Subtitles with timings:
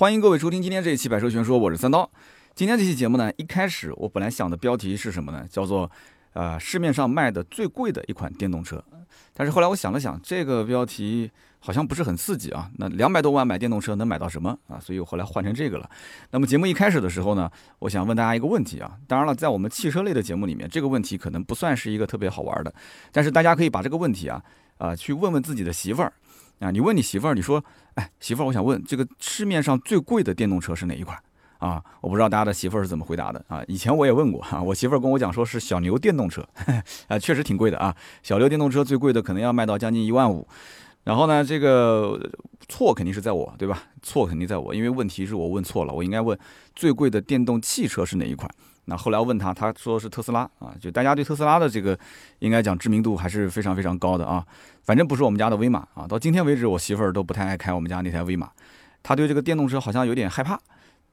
[0.00, 2.10] 欢迎各位收听今天这一期《百车全说》，我是三刀。
[2.54, 5.46] 今天这期节目呢，一开始我本来想的标题是什么呢？
[5.50, 5.90] 叫做
[6.32, 8.82] “呃市面上卖的最贵的一款电动车”。
[9.36, 12.70] 但是后来我想了想，这个标题好像不是很刺激啊。
[12.78, 14.80] 那两百多万买电动车能买到什么啊？
[14.80, 15.86] 所以我后来换成这个了。
[16.30, 18.96] 那么节目一开始的时候呢，我想问大家一个问题啊。
[19.06, 22.72] 当然了，在我们汽车类的节目里面，这个问题可能不算是一个特别好玩的，
[23.12, 24.42] 但是大家可以把这个问题啊
[24.78, 26.10] 啊去问问自己的媳妇儿。
[26.60, 27.64] 啊，你问你媳妇儿，你说，
[27.94, 31.18] 哎，媳妇儿，我想问这个市面上最贵的电动车是哪一款？
[31.58, 33.62] 啊，我不知道大家的媳妇儿是怎么回答的啊。
[33.68, 36.42] 以前我也问过哈，我媳妇儿跟我讲说是小牛电动车，
[37.08, 37.94] 啊，确实挺贵的啊。
[38.22, 40.46] 小牛电动车最贵的可能要卖到将近一万五。
[41.04, 42.18] 然后呢，这个
[42.68, 43.82] 错肯定是在我，对吧？
[44.02, 46.38] 错肯定在我，因为问题是我问错了，我应该问
[46.74, 48.50] 最贵的电动汽车是哪一款。
[48.86, 51.98] 那后来问他，他说是特斯拉啊，就大家对特斯拉的这个
[52.40, 54.44] 应该讲知名度还是非常非常高的啊。
[54.90, 58.50] 反正不是我们家的威马啊，到今天为止我媳妇儿都不太爱开我们家那台威马，
[59.04, 60.58] 她对这个电动车好像有点害怕，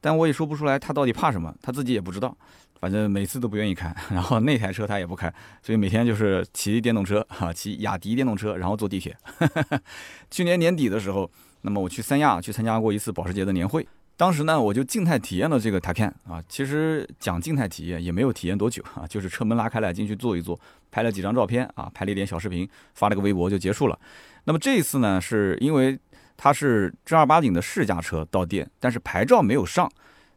[0.00, 2.36] 但我也说不出来她到底怕什么，她自己也不知道。
[2.80, 9.16] 反正每次都不愿意开， 然后那台车她也不开，所以每天就是骑电动车哈，骑雅迪电动车，然后坐地铁。
[10.28, 13.86] 去年年底的时候，那么我去三亚去参加过一次保时捷的年会。
[14.18, 20.58] 当时呢，我就静态体验了这个 Taycan 啊，其实讲静态体验也没有体验多久啊，就是车门拉开来进去坐一坐，
[20.90, 23.96] 拍了几张照片啊，拍了一点小视频，发了个微博就结束了。
[24.42, 25.96] 那么这一次呢，是因为
[26.36, 29.88] 它是正儿八经的试驾车到店，但是牌照没有上，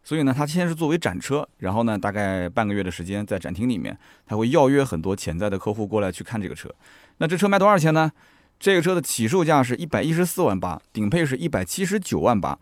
[0.04, 6.70] 所以呢，它先是作为展车，然后呢，大概半个月的时间在展厅里面，他会邀约很多潜在的客户过来去看这个车。
[7.18, 8.12] 那这车卖多少钱呢？
[8.60, 12.60] 这个车的起售价是一百一十四万八，顶配是一百七十九万八。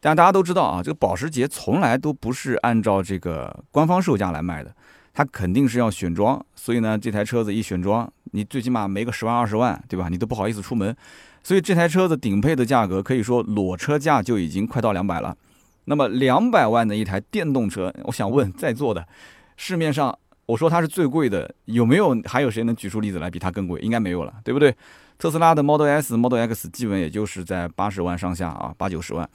[0.00, 4.74] 但大家都知道啊，这个保时捷从来都不是按照这个官方售价来卖的，
[5.12, 6.44] 它肯定是要选装。
[6.54, 10.08] 所以呢，这台车子一选装，你最起码没个十万二十万，对吧？
[10.08, 10.94] 你都不好意思出门。
[11.42, 15.36] 所以这台车子顶配的价格，可以说裸车价就已经快到两百了。
[15.86, 19.06] 那么两百万的一台电动车，我想问在座的，
[19.56, 23.80] 市面上我说它是最贵的，有没有还有谁能举出例子来比它更贵？
[23.80, 24.74] 应该没有了，对不对？
[25.16, 29.28] 特斯拉的 Model S、Model X 基本也就是在八十万上下啊，八九十万。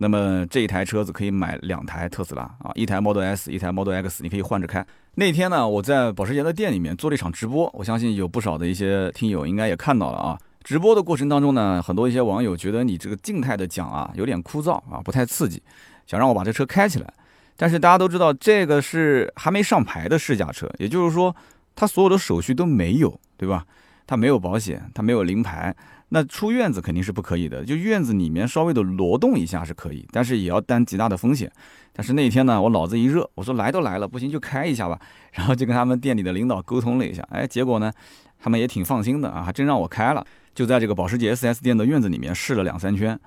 [0.00, 4.86] 那么这一台车子可以买两台特斯拉啊，一台 Model S，一台 Model X，你可以换着开。
[5.16, 10.38] 那天呢，我在保时捷的店里面做了一场直播，我相信有不少的一些听友应该也看到了啊。
[10.62, 15.60] 直播的过程当中呢，很多一些网友觉得你这个静态的讲啊有点枯燥啊，不太刺激，
[16.06, 17.12] 想让我把这车开起来。
[17.56, 21.34] 但是大家都知道，这个是还没上牌的试驾车，也就是说，
[21.74, 23.64] 它所有的手续都没有，对吧？
[24.06, 25.74] 它没有保险，它没有临牌。
[26.10, 31.50] 那出院子肯定是不可以的，就院子里面稍微的挪动一下是可以，但是也要担极大的风险。
[31.92, 34.98] 但是那天呢，我脑子一热，我说来都来了，不行就开一下吧。
[35.32, 37.92] 然后就跟他们店里的领导沟通了一下，哎，结果呢，
[38.38, 40.24] 他们也挺放心的啊，还真让我开了，
[40.54, 43.18] 就在这个保时捷 4S 店的院子里面试了两三圈。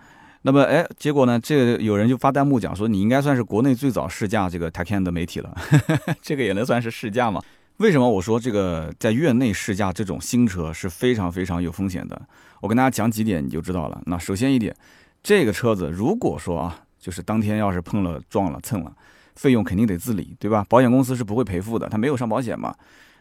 [0.43, 5.55] 那么，哎，结果呢，这有人就发弹幕讲说，你应该算是国内最早试驾这个 Taycan 的媒体了，
[6.19, 7.39] 这个也能算是试驾吗？
[7.77, 12.19] 为什么我说这个在院内试驾这种新车是非常非常有风险的？
[12.61, 14.01] 我跟大家讲几点你就知道了。
[14.05, 14.73] 那首先一点，
[15.21, 18.95] 这个车子如果说啊，就是当天要是碰了撞了蹭了，
[19.35, 20.65] 费用肯定得自理，对吧？
[20.69, 22.73] 保险公司是不会赔付的，它没有上保险嘛。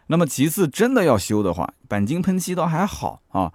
[0.07, 3.53] 那么其次，真的要修的话，钣金喷漆倒还好啊。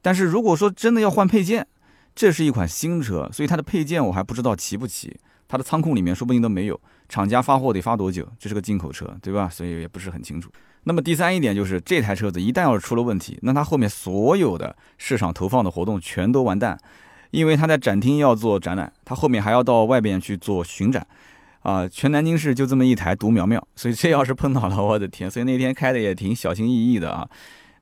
[0.00, 1.66] 但是如果说真的要换配件，
[2.14, 5.18] 这是一款新车，所以它的配件我还不知道齐不齐。
[5.48, 8.26] 它的仓库里面说不定都没有，厂家发货得发多久？
[8.38, 9.48] 这是个进口车，对吧？
[9.48, 10.50] 所以也不是很清楚。
[10.84, 16.78] 那么第三一点就是，这台车子一旦要是出了问题，那它后面所有的市场投放的活动全都完蛋，
[17.30, 21.06] 因为它在展厅要做展览，它后面还要到外边去做巡展，
[21.62, 25.30] 啊，全南京市就这么一台独苗苗，所以这要是碰到了，我的天！
[25.30, 27.28] 所以那天开的也挺小心翼翼的啊。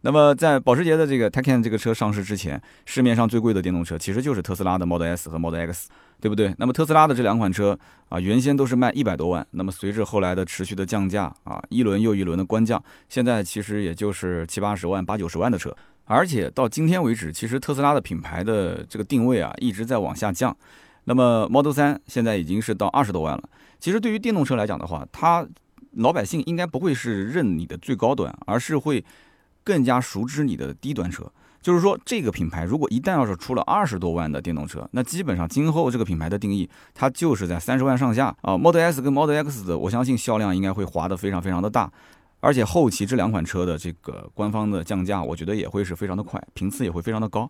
[0.04, 5.88] 那么，在保时捷的这个 Taycan 这个车上市之前，市面上最贵的电动车其实就是特斯拉的 Model S 和 Model X，
[6.20, 6.52] 对不对？
[6.58, 15.72] 那么特斯拉的这两款车啊，原先都是卖一百多万，那么随着后来的持续的降价啊，一轮又一轮的官降，现在其实也就是七八十万、八九十万的车。
[16.04, 20.54] 而且到今天为止，其实特斯拉的品牌的这个定位啊，一直在往下降。
[21.04, 23.44] 那么 Model 3现在已经是到二十多万了。
[23.78, 25.46] 其实对于电动车来讲的话，它
[25.92, 29.04] 老百姓应该不会是认你的最高端，而是会。
[29.64, 31.30] 更加熟知你的低端车，
[31.60, 38.58] 就是说这个品牌如果一旦要是出了二十多万的电动车，那基本上今后这个品牌的定义它就是在三十万上下啊。
[38.58, 41.90] Model S 跟 Model X 的，我相信销量应该会滑得非常非常的大，
[42.40, 47.48] 而且后期这两款车的这个官方的降价，我觉得也会是非常的快，频次也会非常的高。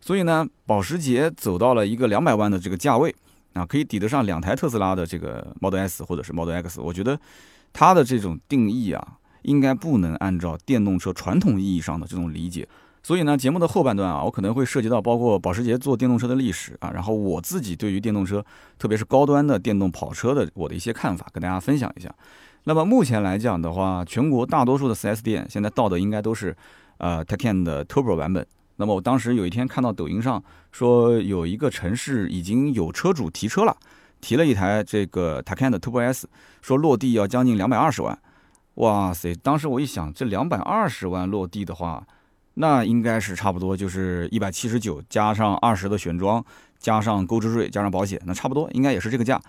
[0.00, 3.14] 所以呢，保时捷走到了一个两百万的这个价位
[3.52, 7.16] 啊，可以抵得上两台特斯拉的这个 Model S 或者是 Model X，我觉得
[7.72, 9.18] 它的这种定义啊。
[9.42, 12.66] 应该不能按照电动车传统意义上的这种理解，
[13.02, 18.44] 所以呢，节目的后半段啊，我可能会涉及到包括保时捷做电动车的历史啊，然后我自己对于电动车，
[18.78, 22.14] 特别是高端的电动跑车的我的一些看法，跟大家分享一下。
[22.64, 26.56] 那么目前来讲的话，全国大多数的 4S 店现在到的应该都是
[26.98, 28.46] 呃 Taycan 的 Turbo 版本。
[28.76, 33.76] 那么我当时有一天看到抖音上说有一个城市已经有车主提车了，
[34.20, 36.28] 提了一台这个 Taycan 的 Turbo S，
[36.60, 38.16] 说落地要将近两百二十万。
[38.74, 39.34] 哇塞！
[39.34, 42.02] 当时我一想，这两百二十万落地的话，
[42.54, 46.42] 那应该是差不多就是一百七十九加上二十的选装，
[46.78, 49.40] 加上购置税，加上保险，那差不多应该也是这个价。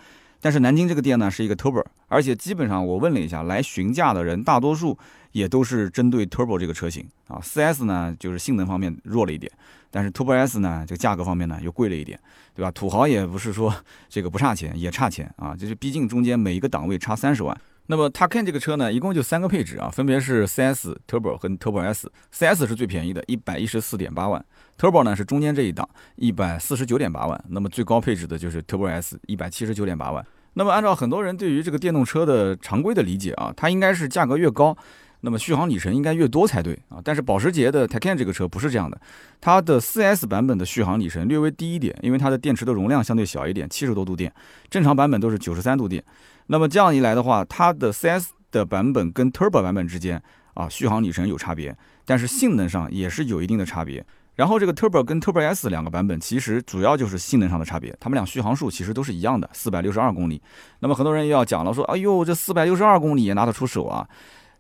[0.42, 4.98] 但是南京这个店呢是一个 Turbo，而且基本上我问了一下，来询价的人大多数
[5.31, 7.40] 也都是针对 Turbo 这个车型啊。
[7.42, 9.50] 4S 呢就是性能方面弱了一点，
[9.90, 12.20] 但是 Turbo S 呢这个价格方面呢又贵了一点，
[12.54, 12.70] 对吧？
[12.72, 13.74] 土豪也不是说
[14.10, 17.58] 这个不差钱，也差钱啊，就是毕竟中间每一个档位差三十万。
[17.88, 22.10] 那么他看这个车呢，一共就三个配置啊，分别是 CS Turbo 和 Turbo S。
[22.32, 24.44] CS 是最便宜的，一百一十四点八万
[24.80, 27.44] ；Turbo 呢是中间这一档，一百四十九点八万。
[27.50, 30.26] 那么最高配置的就是 Turbo S，一百七十九点八万。
[30.54, 34.78] 那么按照很多人对于这个电动车的常规的理解啊，它应该是价格越高，
[35.20, 37.02] 那么续航里程应该越多才对啊。
[37.04, 38.98] 但是保时捷的 Taycan 这个车不是这样的，
[39.42, 44.32] 它的 4S 版本的续航里程略微低一点，因为它的电池的容量相对小一点，七十多度电，
[44.70, 46.02] 正常版本都是九十三度电。
[46.48, 50.22] 那么这样一来的话，它的 C S 的版本跟 Turbo 版本之间
[50.54, 51.75] 啊，续航里程有差别，
[52.06, 54.06] 但是性能上也是有一定的差别。
[54.36, 60.42] 然后这个 Turbo 跟 Turbo S 两个版本其实主要就是性能上的差别，它们俩续航数其实都是一样的，四百六十二公里。
[60.80, 64.07] 那么很多人又要讲了，说哎呦，这四百六十二公里也拿得出手啊，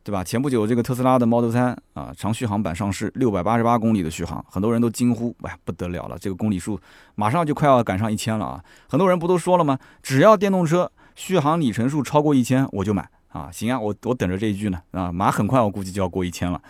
[0.03, 0.23] 对吧？
[0.23, 6.79] 前不久这个特斯拉的 Model 3啊，长续航版上市，六百八十八公里的续航，很多人都惊呼，哎，不得了了，这个公里数
[7.15, 8.63] 马上就快要赶上一千了啊！
[8.87, 9.79] 很多人不都说了吗？
[10.01, 10.91] 只要电动车。
[11.15, 13.49] 续航里程数超过一千，我就买啊！
[13.51, 15.11] 行啊，我我等着这一句呢啊！
[15.11, 16.61] 马很快，我估计就要过一千了。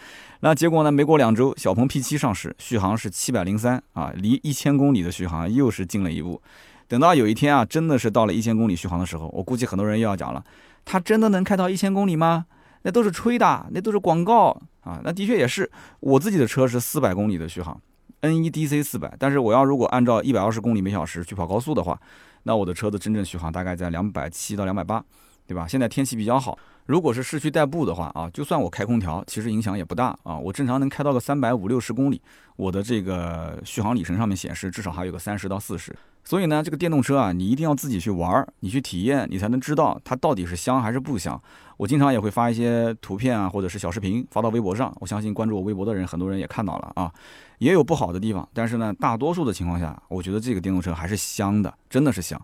[0.42, 0.92] 那结果呢？
[0.92, 6.42] 没过两周，小鹏 P7 上市，续航是七百零三啊，离一千公里的续航又是近了一步。
[6.88, 10.44] 等到有一天啊，真的是到了一千公里续航的时候，我估计很多人又要讲了：
[10.84, 12.45] 它真的能开到一千公里吗？
[12.81, 14.50] 那都是吹的，那都是广告
[14.81, 15.00] 啊！
[15.06, 17.80] 那的确也是，我自己的车是四百公里的续航
[18.22, 21.98] ，NEDC 四百，但是我要如果按照一百二十公里每小时去跑高速的话。
[22.44, 25.04] 那我的车子真正续航大概在两百七到两百八，
[25.48, 25.68] 对吧？
[25.68, 30.38] 现在天气比较好，如果是市区代步的话啊，就算我开空调，其实影响也不大啊。
[30.38, 32.21] 我正常能开到个三百五六十公里，
[32.57, 35.95] 我的这个续航里程上面显示至少还有个三十到四十。
[36.25, 41.41] 所以呢，这个电动车啊，你一定要自己去玩儿，你去体验，你才能知道它到底是香还是不香。
[41.77, 44.94] 我经常也会发一些图片啊，或者是小视频发到微博上。
[45.00, 47.12] 我相信关注我微博的人，很多人也看到了啊。
[47.59, 52.41] 也有不好的地方，但是呢，大多数的情况下，我觉得这个电动车还是香的，真的是香。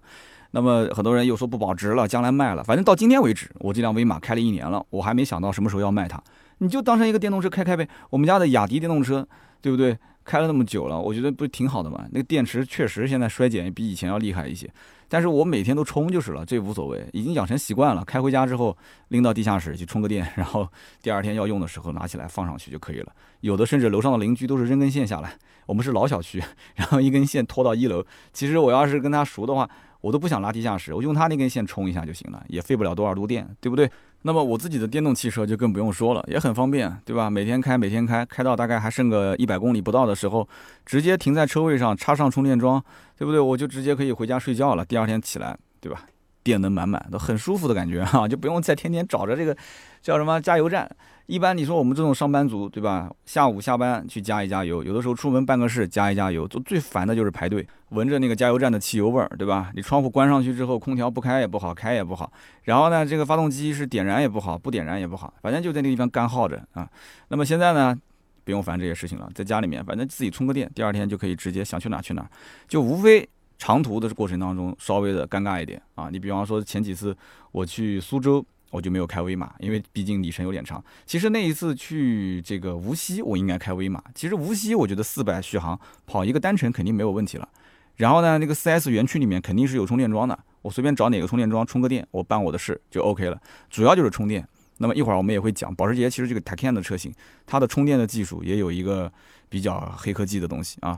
[0.51, 2.63] 那么很多人又说不保值了，将来卖了。
[2.63, 6.22] 反正到今天为止，我这辆威马开了一年了，我还没想到什么时候要卖它。
[6.57, 7.88] 你就当成一个电动车开开呗。
[8.10, 9.28] 我们家的雅迪电动车，
[9.62, 9.98] 对不对？
[10.25, 12.06] 开了那么久了，我觉得不是挺好的吗？
[12.12, 14.69] 那个电池确实现在衰减比以前要厉害一些。
[15.07, 18.06] 但是我每天都充就是了，这无所谓，已经养成习惯了。
[18.06, 20.68] 开回家之后拎到地下室去充个电，然后
[21.01, 23.12] 第二天要用的时候拿起来放上去就可以了。
[23.40, 25.34] 有的甚至楼上的邻居都是扔根线下来，
[25.66, 26.44] 我们是老小区，
[26.75, 28.06] 然后一根线拖到一楼。
[28.31, 29.68] 其实我要是跟他熟的话，
[30.01, 33.90] 我都不想拉地下室，我用它那根线充一下就行了，也费不了多少度电，对不对？
[34.22, 37.30] 那么我自己的电动汽车就更不用说了，也很方便，对吧？
[37.30, 40.48] 每天开，每天开，开到大概还剩个一百公里不到的时候，
[40.86, 42.84] 直接停在车位上，插上充电桩，
[43.18, 43.40] 对不对？
[43.40, 44.84] 我就直接可以回家睡觉了。
[44.84, 46.04] 第二天起来，对吧？
[46.44, 49.56] 电能满满，都很舒服的感觉哈，就不用再天天找着这个
[50.01, 50.89] 叫什么加油站。
[51.29, 53.07] 一般你说我们这种上班族，对吧？
[53.24, 59.71] 下午下班去加一加油，有的时候出门办个事加一加油，就最烦的就是排队，闻着那个加油站的汽油味儿，对吧？
[59.75, 62.33] 你窗户关上去之后，空调不开也不好，开也不好。
[62.63, 66.89] 然后呢，这个发动机是点燃也不好，不点燃也不好，反正就在那个地方干耗着啊。
[67.27, 67.95] 那么现在呢，
[68.43, 72.27] 不用烦这些事情了，在家里面，反正自己充个电，第二天就可以直接想去哪去哪，
[72.67, 76.09] 就无非长途的过程当中稍微的尴尬一点啊。
[76.12, 77.15] 你比方说前几次
[77.51, 78.43] 我去苏州。
[78.72, 80.84] 我就没有开威马，因为毕竟里程有点长。
[81.06, 84.04] 其实那一次去这个无锡，我应该开威马。
[84.14, 87.48] 其实无锡我觉得四百续航跑一个单程肯定没有问题了。
[87.96, 93.42] 然后呢，那个 4S 园区里面肯定是有充电桩的，我随便找哪个充电桩充个电，我办我的事就 OK 了。
[93.70, 94.48] 主要就是充电。
[94.78, 97.14] 那么一会儿我们也会讲，保时捷其实这个 Taycan 的车型，
[97.46, 99.12] 它的充电的技术也有一个
[99.50, 100.98] 比较黑科技的东西啊。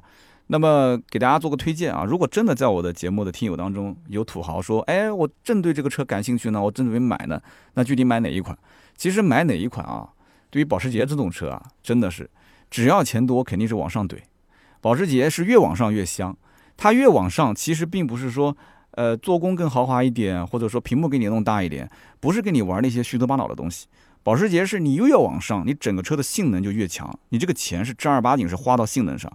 [0.51, 7.41] 那么给大家做个推荐啊，如果真的在我的节目的听友当中有土豪说，哎，我正对这个车感兴趣呢，我正准备买呢，
[7.75, 8.57] 那具体买哪一款？
[8.97, 10.09] 其实买哪一款啊，
[10.49, 12.29] 对于保时捷这种车啊，真的是
[12.69, 14.17] 只要钱多肯定是往上怼。
[14.81, 16.35] 保时捷是越往上越香，
[16.75, 18.57] 它越往上其实并不是说，
[18.91, 21.89] 呃，做工更豪华一点，或者说屏幕给你弄大一点，
[22.19, 23.87] 不是跟你玩那些虚头巴脑的东西。
[24.21, 29.31] 保时捷是你越往上，你整个车的性能就越强，你这个钱是正儿八经是花到性能上。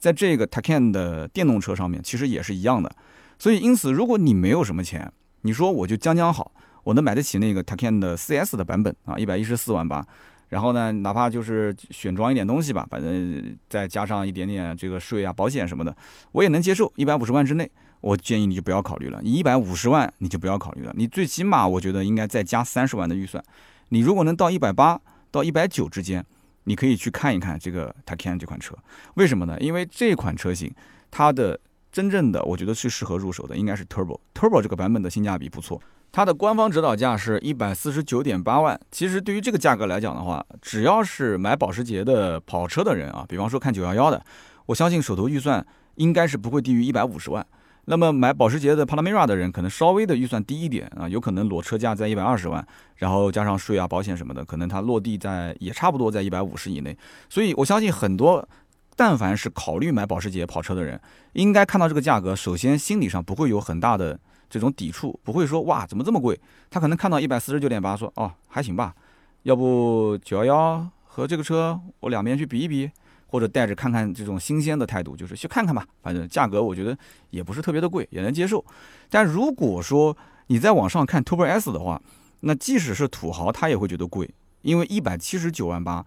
[0.00, 2.90] 在这个 Taycan 的电动车上面，其实也是一样的。
[3.38, 6.50] 所以因此，如果你没有什么钱，你说我就将将好，
[6.82, 10.04] 我能买得起那个 Taycan 的 CS 的版本啊，一百一十四万八。
[10.48, 15.96] 然后呢，哪怕就是选装一点东西吧，反正再加上一点点这个税啊、保险什么的，
[16.32, 16.92] 我也能接受。
[16.96, 19.20] 一百五十万之内，我建议你就不要考虑了。
[19.22, 23.42] 你一百五十万你就不要考虑了，你最起码我觉得应该再加三十万的预算。
[23.90, 26.26] 你如果能到一百八到一百九之间，
[26.64, 28.74] 你可以去看一看这个 Taycan 这款车。
[29.14, 29.56] 为什么呢？
[29.60, 30.72] 因为这款车型
[31.10, 31.58] 它的
[31.90, 35.80] 真正的我觉得是适合入手的，应该是 Turbo，Turbo 这个版本的性价比不错。
[36.12, 38.78] 它的官方指导价是一百四十九点八万。
[38.90, 44.20] 其实对于这个价格来讲的话，只要是买保时捷的跑车的人啊，比方说看九幺幺的，
[44.66, 45.64] 我相信手头预算
[45.94, 47.46] 应该是不会低于一百五十万。
[47.90, 52.64] 那么买保时捷的 Panamera 的人，可能稍微的预算低一点啊，有可能裸车价在一百二十万，
[52.98, 56.96] 然后加上税啊、保险什么的，可能它落地在也差不多在一百五十以内。
[57.28, 58.48] 所以我相信很多，
[58.94, 61.00] 但凡是考虑买保时捷跑车的人，
[61.32, 64.20] 应该看到这个价格，首先心理上不会有很大的。
[64.48, 66.38] 这种抵触不会说哇怎么这么贵？
[66.70, 68.94] 他可能看到一百四十九点八，说哦还行吧，
[69.42, 72.90] 要不九幺幺和这个车我两边去比一比，
[73.30, 75.86] 或者带着看看这种新鲜的态度，就是去看看吧。
[76.02, 76.96] 反正价格我觉得
[77.30, 78.64] 也不是特别的贵，也能接受。
[79.08, 80.16] 但如果说
[80.48, 82.02] 你在网上看 Turbo S 的话，
[82.40, 84.28] 那即使是土豪他也会觉得贵，
[84.62, 86.04] 因为一百七十九万八，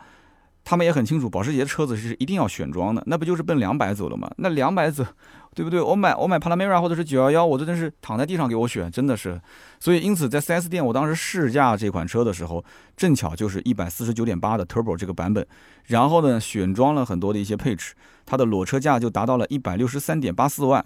[0.65, 4.29] 他们也很清楚保时捷车子是一定要选装的，那不就是奔两百走了吗？
[4.37, 5.05] 那两百走。
[5.53, 5.81] 对不对？
[5.81, 9.39] 我买我买帕拉梅拉或者是九幺幺，我真的是躺在地上给我选，真的是。
[9.79, 12.63] 所以因此在 4S 店，我当时试驾这款车的时候，
[12.97, 15.45] 正巧就是一百四十九点八的 Turbo 这个版本，
[15.85, 17.93] 然后呢选装了很多的一些配置，
[18.25, 20.85] 它的裸车价就达到了一百六十三点八四万，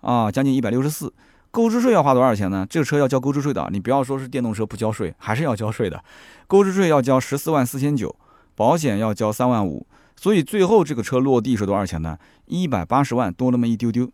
[0.00, 1.12] 啊，将近一百六十四。
[1.52, 2.64] 购置税要花多少钱呢？
[2.70, 6.00] 这个车要交购置税的，你不要说是电动车不交税，还是要交税的。
[6.46, 8.14] 购置税要交十四万四千九，
[8.54, 9.84] 保险要交三万五。
[10.20, 12.18] 所以最后这个车落地是多少钱呢？
[12.44, 14.06] 一百八十万多那么一丢丢，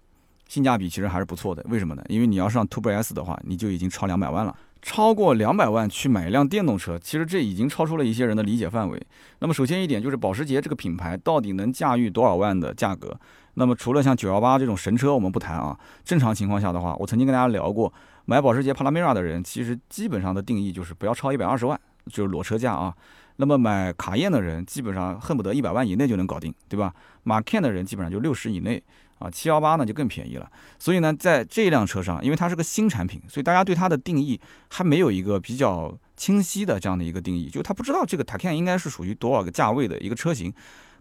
[0.46, 1.66] 性价比其实还是不错的。
[1.68, 2.04] 为什么呢？
[2.08, 4.56] 因为你要上 Turbo S 的话，你就已经超两百万了。
[4.80, 9.04] 超过两百万去买一辆电动车，其实这已经超出了一些人的理解范围。
[9.40, 13.18] 那么首先一点就是保时捷这个品牌到底能驾驭多少万的价格？
[13.54, 17.92] 那么除了像九幺八这种神车我们不谈啊，正常情况下的话，我曾经跟大家聊过，
[18.26, 21.76] 买保时捷帕拉梅拉的人其实基本上的定义就是不要超一百二十万，
[22.08, 22.94] 就是裸车价啊。
[23.36, 26.92] 那么买卡宴的人基本上恨不得一百万以内就能搞定，对吧？
[27.22, 28.82] 马 Can 的人基本上就六十以内
[29.18, 30.50] 啊，七幺八呢就更便宜了。
[30.78, 34.40] 所以呢，在这辆车上，因为它是个新产品，所以大家对它的定义
[34.70, 40.52] 还没有一个比较清晰的这样的一个定义，就他不知道这个 Taycan 应该是属于多少个价位的一个车型。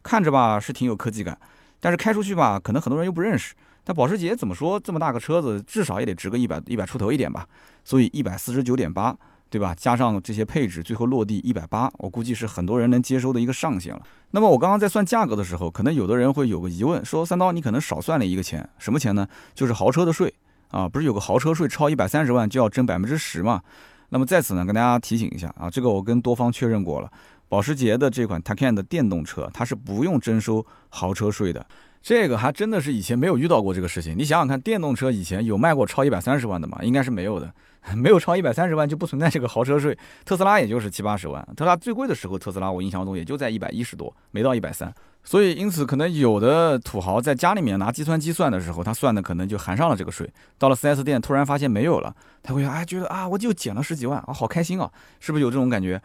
[0.04, 1.38] 看着吧是挺有科技感，
[1.80, 3.56] 但是开出去吧可能很多人又不认识。
[3.84, 7.48] 但保时捷怎么说这么大个车子，至少也得值个一百一百出头一点吧。
[7.84, 9.16] 所以一百四十九点八。
[9.50, 9.74] 对吧？
[9.76, 14.02] 加上这些配置，最后落地一百八，我估计是很多人能接受的一个上限了。
[14.32, 19.28] 那么我刚刚在算价格的时候，可能有的人会有个疑问，说三刀你可能少算了一个钱，什么钱呢？
[19.54, 20.34] 就是豪车的税
[20.70, 23.62] 啊，不是有个豪车税超一百三十万就要征百分之十嘛？
[24.10, 27.10] 那么在此呢，跟大家提醒一下啊，这个我跟多方确认过了，
[27.48, 31.66] 保时捷的这款 Taycan 的电动车，它是不用征收豪车税的。
[32.02, 34.16] 这个还真的是以前没有遇到过这个事情。
[34.16, 36.78] 你想想看，电动车以前有卖过超一百三十万的吗？
[36.84, 37.52] 应该是没有的。
[37.94, 39.98] 没有超一百三十万就不存在这个豪车税。
[40.24, 44.94] 特斯拉也就是七八十万，特斯拉最贵的时候，特斯拉我印象中也就在一百一十多，没到一百三。
[45.24, 50.32] 所以因此可能有的土豪在家里面拿计算机算的时候，他算的可能就含上了这个税。
[50.58, 56.00] 到了 4S 店突然发现没有了，他会哎觉得啊我就减了十几万啊，好开心啊，是不是有这种感觉？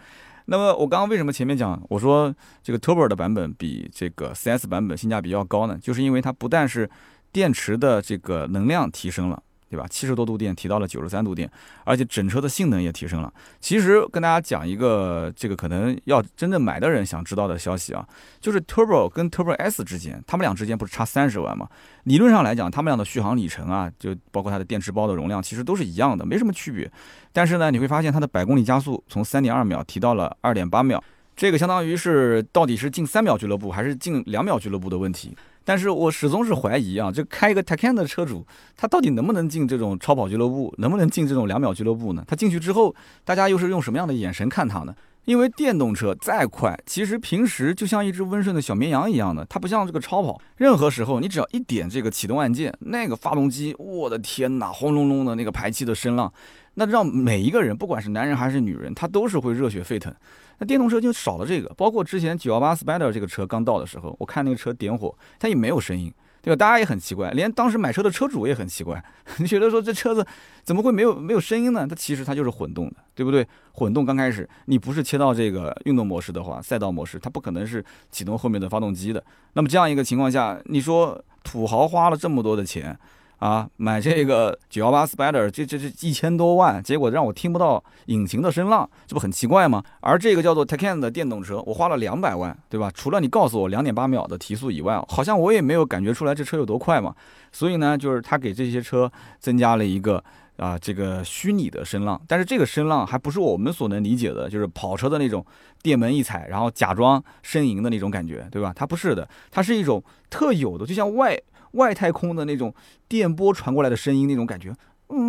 [0.47, 5.79] 那么我刚刚为什么前面讲我说这个 Turbo 的版本比这个 4S 版本性价比要高呢？
[5.81, 6.91] 就是因为它不但是
[7.31, 9.43] 电池的这个能量提升了。
[9.71, 9.87] 对吧？
[9.89, 11.49] 七十多度电提到了九十三度电，
[11.85, 13.33] 而且整车的性能也提升了。
[13.61, 18.05] 其实跟大家讲一个这个可能要真正买的人想知道的消息啊，
[18.41, 21.69] 就是 Turbo 跟 Turbo S 之间，他们俩之间不是差三十万吗？
[22.03, 26.91] 理论上来讲，他们俩的续航里程啊，就包括它的电池包的容量，其实都是一样的，没什么区别。
[27.33, 31.01] 但是呢，你会发现它的百公里加速从三点二秒提到了二点八秒，
[31.37, 35.37] 这个相当于是到底是进三秒俱乐部还是进两秒俱乐部的问题。
[35.71, 38.45] 但是我始终是怀疑啊，就开一个 Taycan 的车主，
[38.77, 42.25] 他到底能不能进这种超跑俱乐部，能不能进这种两秒俱乐部呢？
[42.27, 42.93] 他进去之后，
[43.25, 44.93] 大家又是用什么样的眼神看他呢？
[45.27, 56.33] 因为电动车再快，其实平时就像一只温顺的小绵羊一样的，它不像这个超跑，任何时候你只要一点这个启动按键，那个发动机，我的天哪，轰隆隆的那个排气的声浪，
[56.75, 60.13] 那让每一个人，不管是男人还是女人，他都是会热血沸腾。
[60.61, 66.13] 那电动车就少了这个，包括之前九幺八 Spider 这个车刚到的时候，我看那个车点火，它也没有声音，
[66.43, 66.57] 对吧？
[66.57, 69.03] 大家也很奇怪，连当时买车的车主也很奇怪，
[69.41, 70.25] 你觉得说这车子
[70.63, 71.87] 怎么会没有没有声音呢？
[71.89, 73.47] 它其实它就是混动的，对不对？
[73.73, 79.25] 混动刚开始你不是切到这个运动模式的话，赛道模式，它不可能是启动后面的发动机的。
[79.55, 82.99] 那么这样一个情况下，你说土豪花了这么多的钱。
[83.41, 89.83] 啊，买这个九幺八 Spider，这这这一千多万，结果让我听不到引擎的声浪，这不很奇怪吗？
[90.01, 92.91] 而这个叫做 Taycan 的电动车，我花了两百万，对吧？
[92.95, 97.15] 除了你告诉我两点八秒的提速以外，好像我也没有感觉出来这车有多快嘛。
[97.51, 100.23] 所以呢，就是它给这些车增加了一个
[100.59, 105.43] 啊这个虚拟的声浪，但是这个声浪还不是我们所能理解的，就是跑车的那种
[105.83, 108.71] 电门一踩，然后假装呻吟的那种感觉，对吧？
[108.77, 111.41] 它不是的，它是一种特有的，就像外。
[111.73, 112.75] 外太空的那种
[113.09, 114.75] 电波传过来的声音，那种感觉，
[115.09, 115.21] 嗯，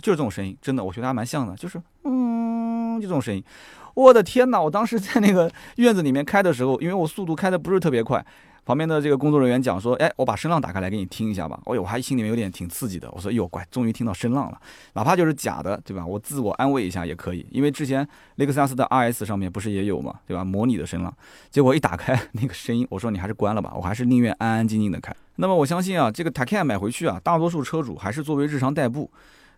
[0.00, 3.42] 就是这种声音，真的，我觉得还蛮像的，就是嗯，就这种声音。
[3.94, 4.60] 我的天哪！
[4.60, 8.22] 我当时在那个院子里面开的时候，因为我速度开的不是特别快。
[8.66, 13.08] 旁边的这个工作人员讲说：“哎，我把声浪打开来给你听一下吧。”哎呦，我还心里面有点挺刺激的。
[13.12, 14.60] 我说：“哟，乖，终于听到声浪了，
[14.94, 16.04] 哪怕就是假的，对吧？
[16.04, 17.46] 我自我安慰一下也可以。
[17.52, 20.44] 因为之前雷克萨斯的 RS 上面不是也有嘛，对吧？
[20.44, 21.16] 模拟的声浪，
[21.48, 25.14] 结果一打开那个声音，我说你还是关了吧，我还是宁愿安安静静的开。
[25.36, 29.08] 那么我相信啊，这个 Taycan 买回去啊，大多数车主还是作为日常代步。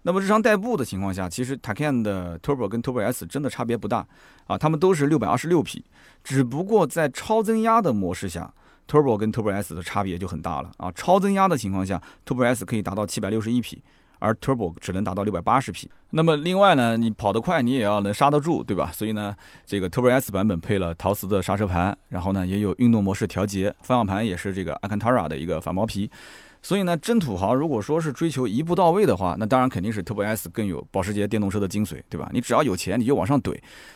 [0.02, 4.06] 那么日常代步的情况下，其实 Taycan 的 Turbo 跟 Turbo S 真的差别不大
[4.46, 5.82] 啊，它们都是六百二十六匹，
[6.22, 8.52] 只不过在超增压的模式下。
[8.88, 10.90] Turbo 跟 Turbo S 的差别就很大了啊！
[10.92, 13.82] 超增压的情况下，Turbo S 可以达到七百六十一匹，
[14.18, 15.90] 而 Turbo 只能达到六百八十匹。
[16.10, 18.90] 那么另外呢，你跑得快，你也要能刹得住，对吧？
[18.90, 26.10] 所以呢，这个 Turbo S 版本配了陶瓷的刹车盘，然后呢也有运动模式调节，方向盘也是这个 Alcantara 的一个反毛皮。
[26.62, 32.30] 所以呢，真土豪如果说是追求一步到位的话，那当然肯定是 Turbo S 更有保时捷电动车的精髓，对吧？
[32.32, 33.54] 你只要有钱，你就往上怼，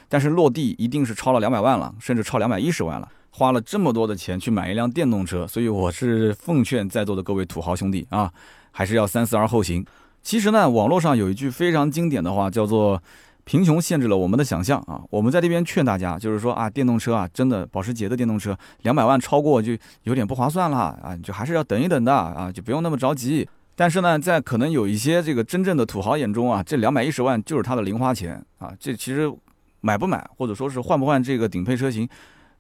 [0.08, 3.08] 但是落地一定是超了两百万了，甚至超两百一十万了。
[3.34, 8.30] 花了这么多的钱去买一辆电动车，所以我是奉劝在座的各位土豪兄弟啊，
[8.70, 9.84] 还是要三思而后行。
[10.22, 13.02] 其实呢，网络上有一句非常经典的话，叫做
[13.44, 15.00] “贫穷限制了我们的想象”啊。
[15.08, 19.72] 我们在这边劝大家，就是说啊，电动车啊，真的保时捷的电动车两百万超过就
[20.02, 23.48] 有点不划算了啊，就还是要等一等的啊，就不用那么着急。
[23.74, 29.32] 但是呢，在可能有一些这个真正的土豪眼中啊，这两百一十万就是他的零花钱啊，这其实
[29.80, 32.06] 买不买或者说是换不换这个顶配车型。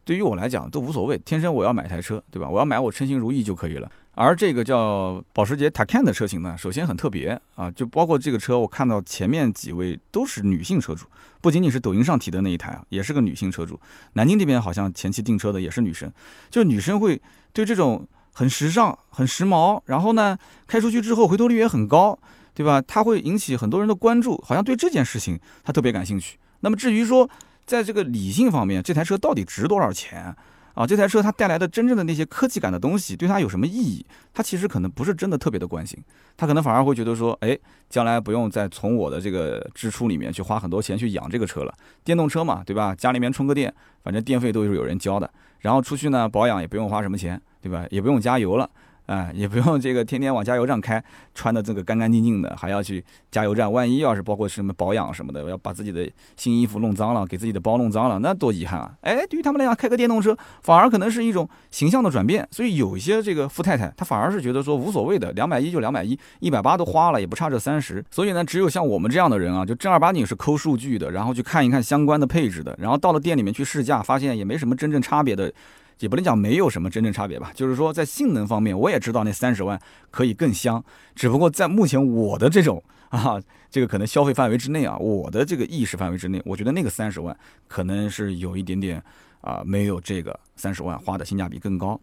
[0.04, 2.48] 对于我来讲都无所谓，天生我要买台车，对吧？
[2.48, 3.90] 我要买我称心如意就可以了。
[4.14, 11.06] 而这个叫保时捷 Taycan 的车型呢，首先很特别啊，就包括这个车，我看到前面几位都是女性车主，
[11.40, 13.80] 不仅仅是抖音上提的那一台啊，也是个女性车主。
[14.12, 16.12] 南京这边好像前期订车的也是女生，
[16.50, 17.18] 就女生会
[17.54, 20.36] 对这种很时尚、很时髦，然后呢
[20.66, 22.18] 开出去之后回头率也很高，
[22.52, 22.82] 对吧？
[22.82, 26.38] 它会引起很多人的关注，好像对这件事情她特别感兴趣。
[26.60, 27.28] 那么至于说，
[27.72, 30.34] 在这个理性方面，这台车到底值多少钱
[30.74, 30.86] 啊？
[30.86, 34.04] 这台车它带来的真正的那些科技感的东西，对它有什么意义？
[34.34, 35.98] 它其实可能不是真的特别的关心，
[36.36, 37.58] 他可能反而会觉得说，哎，
[37.88, 41.72] 将来不用再从我的这个支出里面去花很多钱去养这个车了。
[42.04, 42.94] 电动车嘛，对吧？
[42.94, 45.30] 家里面充个电，反正电费都是有人交的，
[45.60, 47.86] 然后出去呢保养也不用花什么钱，对吧？
[47.88, 48.68] 也不用加油了。
[49.06, 51.02] 啊，也不用这个天天往加油站开，
[51.34, 58.94] 穿的这个干干净净的，还要去加油站，万一要是包括什么保养什么的，要把自己的新衣服弄脏了，给自己的包弄脏了，那多遗憾啊！
[59.02, 68.04] 哎，对于他们来讲，开个电动车反而可能是一种形象的转变，所以有一些这个富太太，她反而是觉得说无所谓的，两百一就两百一，一百八都花了，也不差这三十。
[68.10, 75.52] 所以呢，只有像我们这样的人啊，就正儿八经是抠数据的，然后去看一看相关的配置的，然后到了店里面去试驾，发现也没什么真正差别的。
[75.98, 87.36] 也不能讲没有什么真正差别吧，就是说在性能方面，我也知道那三十万可以更香，只不过在目前我的这种啊，这个可能消费范围之内啊，我的这个意识范围之内，我觉得那个三十万
[87.68, 89.02] 可能是有一点点
[89.40, 92.00] 啊，没有这个三十万花的性价比更高。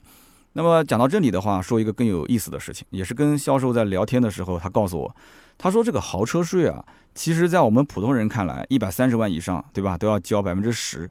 [0.54, 5.16] 那么讲到这里的话，说一个更有意思的事情，也是跟销售在聊天的时候，他告诉我，
[5.58, 11.10] 他说这个豪车税啊，其实在我们普通人看来，一百三十万以上，对吧，都要交百分之十。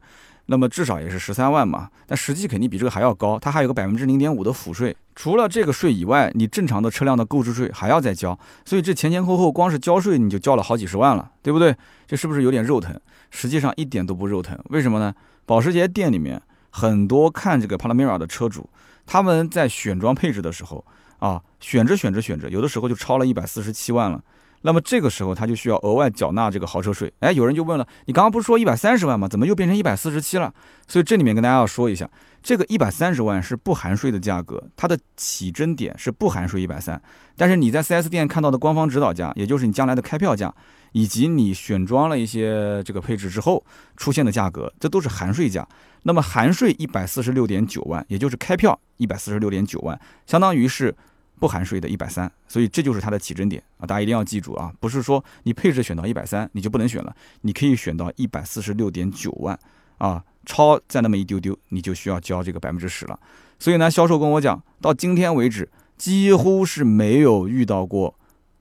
[0.51, 4.97] 那么至少也是十三万嘛，但实际肯定比这个还要高，它还有个百分之零点五的辅税。
[5.15, 11.75] 除了这个税以外，你正常的车辆的购置税还要再交，所以这前前后后光是交税你就交了好几十万了，对不对？
[12.07, 12.99] 这是不是有点肉疼？
[13.29, 15.13] 实际上一点都不肉疼，为什么呢？
[15.45, 18.67] 保时捷店里面很多看这个帕拉梅拉的车主，
[19.05, 20.83] 他们在选装配置的时候
[21.19, 24.19] 啊，选着选着选着，有的时候就超了一百四十七万了。
[24.61, 27.11] 那么这个时候他就需要额外缴纳这个豪车税。
[27.19, 29.27] 哎，有人就问了，你刚刚不是说一百三十万吗？
[29.27, 30.53] 怎么又变成一百四十七了？
[30.87, 32.09] 所以这里面跟大家要说一下，
[32.43, 37.01] 这个一百三十万是不含税的价格，它的起征点是不含税一百三。
[37.37, 40.53] 但是你在 4S 店看到的官方指导价，也就是你将来的开票价，
[40.91, 43.63] 以及你选装了一些这个配置之后
[43.95, 45.65] 出现的价格，这都是含税价。
[46.03, 50.93] 那么含税一百四十六点九万，也就是开票一百四十六点九万，相当于是。
[51.39, 53.87] 不含税的一百三，所以这就是它的起征点啊！
[53.87, 59.57] 大家一定要记住啊，不是说你配置选到一百三你就不能选了，你可以选到一百四十六点九万
[59.97, 63.17] 啊，超再那么一丢丢，你就需要交这个百分之十了。
[63.57, 68.13] 所以呢，销售跟我讲，到今天为止，几乎是没有遇到过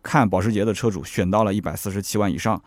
[0.03, 2.62] 看保时捷的车主选到了一百四十七万以上，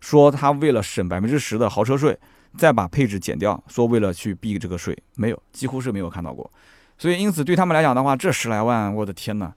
[0.00, 2.18] 说他为了省百分之十的豪车税，
[2.56, 6.50] 再把配置减掉，说为了去避这个税，没有，几乎是没有看到过。
[6.96, 9.52] 所以，因此对他们来讲的话，这十来万，我的天哪，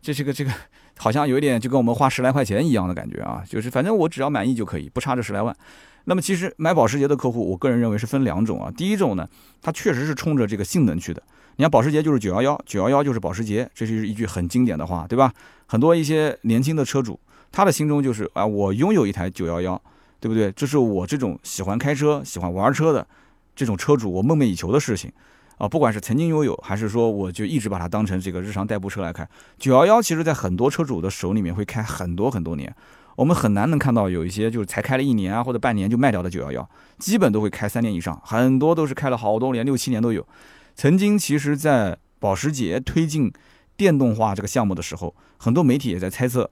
[0.00, 0.52] 这是个这个，
[0.98, 3.42] 好像有一点就跟我们花十来块钱一样的感觉啊！
[3.48, 5.56] 就是反正我只要满意就可以，不差这十来万。
[6.04, 8.70] 那么其实买保时捷的客户，我个人认为是分两种啊。
[8.76, 9.28] 第一种呢，
[9.60, 11.22] 他确实是冲着这个性能去的。
[11.56, 15.32] 你看保时捷就是九幺幺，九幺幺就是保时捷，这是一句很经典的话，对吧？
[15.66, 17.18] 很多一些年轻的车主，
[17.50, 19.80] 他的心中就是啊，我拥有一台九幺幺，
[20.18, 20.50] 对不对？
[20.52, 23.06] 这是我这种喜欢开车、喜欢玩车的
[23.54, 25.12] 这种车主，我梦寐以求的事情。
[25.58, 29.28] 啊，不管是曾经拥有，还是说我就一直把它当成这个日常代步车来开。
[29.58, 32.74] 九幺幺其实，在很多车主的手里面会开很多很多年，
[33.16, 40.26] 我们很难能看到有一些就是才开了一年啊或者半年就卖掉的九幺幺，基本都会开三年以上，很多都是开了好多年，六七年都有。
[40.74, 43.32] 曾经其实，在保时捷推进
[43.76, 46.50] 电动化这个项目的时候，很多媒体也在猜测，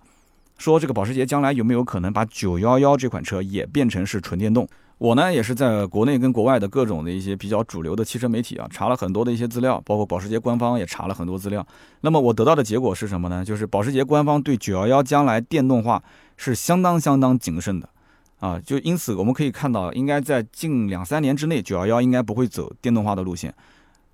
[0.61, 4.69] 说这个保时捷将来有没有可能把九幺幺这款车也变成是纯电动。
[4.99, 11.67] 我呢也是在国内跟国外的各种的一些比较主流的汽车媒体啊，查了很多的一些资料，包括保时捷官方也查了很多资料。
[12.03, 13.43] 那么我得到的结果是什么呢？
[13.43, 16.03] 就是保时捷官方对911将来电动化
[16.37, 17.89] 是相当相当谨慎的，
[18.41, 23.55] 啊，就因此我们可以看到，应该在近两三年之内，911应该不会走电动化的路线。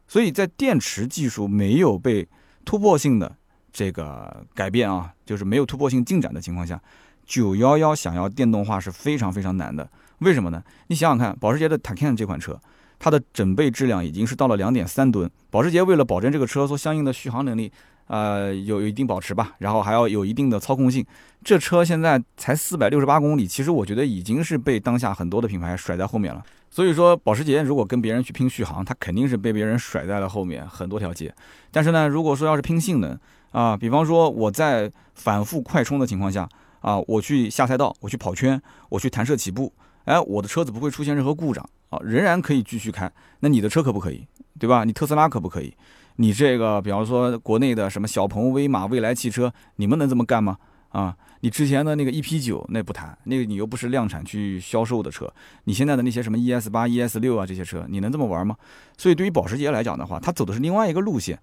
[0.06, 2.28] 所以在电池技术没有被
[2.64, 3.35] 突破性的
[3.76, 6.80] 这个改变啊，就是没有突破性进展的情况下
[7.28, 9.86] ，911想要电动化是非常非常难的。
[10.20, 10.62] 为什么呢？
[10.86, 12.58] 你想想看，保时捷的 Taycan 这款车，
[12.98, 15.30] 它的整备质量已经是到了两点三吨。
[15.50, 17.70] 保时捷为了保证这个车所相应的续航能力，
[18.06, 21.04] 呃，有一定保持吧，然后还要有一定的操控性，
[21.44, 26.42] 这车现在才四百六十八公里，其实我觉得已经是被当下很多的品牌甩在后面了。
[26.70, 31.34] 所以说，保时捷如果跟别人去拼续航，它肯定是被别人甩在了后面很多条街。
[31.70, 33.18] 但是呢，如果说要是拼性能
[33.56, 36.46] 啊，比方说我在反复快充的情况下
[36.80, 39.72] 啊，我去下赛道，我去跑圈，我去弹射起步。
[40.04, 43.10] 哎，我的车子不会出现任何故障啊，仍然可以继续开。
[43.40, 44.26] 那你的车可不可以？
[44.58, 44.84] 对吧？
[44.84, 45.72] 你特斯拉可不可以？
[46.16, 50.58] 你这个，比方说国内的什么小鹏、威马、蔚来汽车，你们能这么干吗？
[50.90, 55.32] 啊，你之前的那个 EP 九那不谈，那个你又不是量产去销售的车。
[55.64, 58.54] 你现在的那些什么 ES 八、ES 六啊这些车，你能这么玩吗？
[58.98, 61.38] 所以对于保时捷来讲的话，它走的是另外一个路线，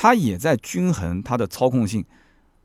[0.00, 2.04] 它也在均衡它的操控性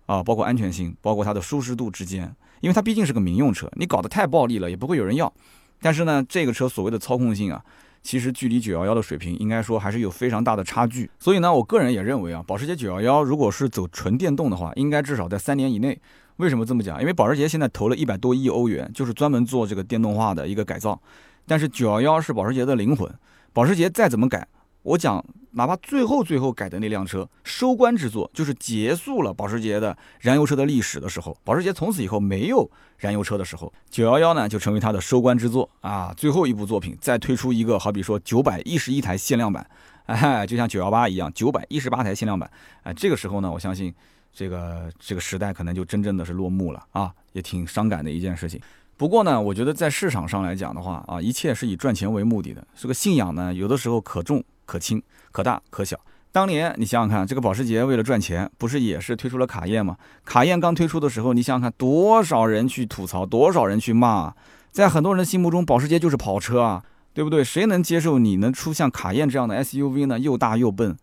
[0.05, 2.31] 啊，包括安全性，包括它的舒适度之间。
[2.61, 5.33] 因为它毕竟是个民用车，你搞得太暴力了，也不会有人要。
[5.81, 7.59] 但是呢，这个车所谓的操控性啊，
[8.03, 11.09] 其实距离911的水平，应该说还是有非常大的差距。
[11.17, 15.99] 所以呢，我个人也认为啊，保时捷911如果是走纯电动的话，应该至少在三年以内。
[16.37, 17.01] 为什么这么讲？
[17.01, 21.01] 因为保时捷现在投了一百多亿欧元，就是专门做这个电动化的一个改造。
[21.47, 23.11] 但是911是保时捷的灵魂，
[23.51, 24.47] 保时捷再怎么改。
[24.83, 39.65] 我讲，哪怕最后最后改的那辆车收官之作，就是结束了保时捷的燃油车的历史的时候，保时捷从此以后没有燃油车的时候，九幺幺呢就成为它的收官之作啊，最后一部作品，再推出一个好比说九百一十一台限量版，
[40.07, 42.51] 哎，就像九幺八一样，九百一十八台限量版，
[42.83, 43.93] 哎，这个时候呢，我相信
[44.33, 48.59] 这个这个时代可能就真正的是落幕了啊，也挺伤感的一件事情。
[48.97, 54.43] 不过呢，我觉得在市场上来讲的话啊，一切是以赚钱为目的的，这个信仰呢，有的时候可重。
[54.65, 55.99] 可轻可大可小。
[56.31, 59.95] 当年你想想看，这个保时捷为了赚钱，不是也是推出了卡宴吗？
[60.25, 64.33] 卡宴刚推出的时候，你想想看，多少人去吐槽，多少人去骂。
[64.71, 67.43] 在很多人心目中，保时捷就是跑车啊，对不对？
[67.43, 70.17] 谁能接受你能出像卡宴这样的 SUV 呢？
[70.17, 70.97] 又大又笨，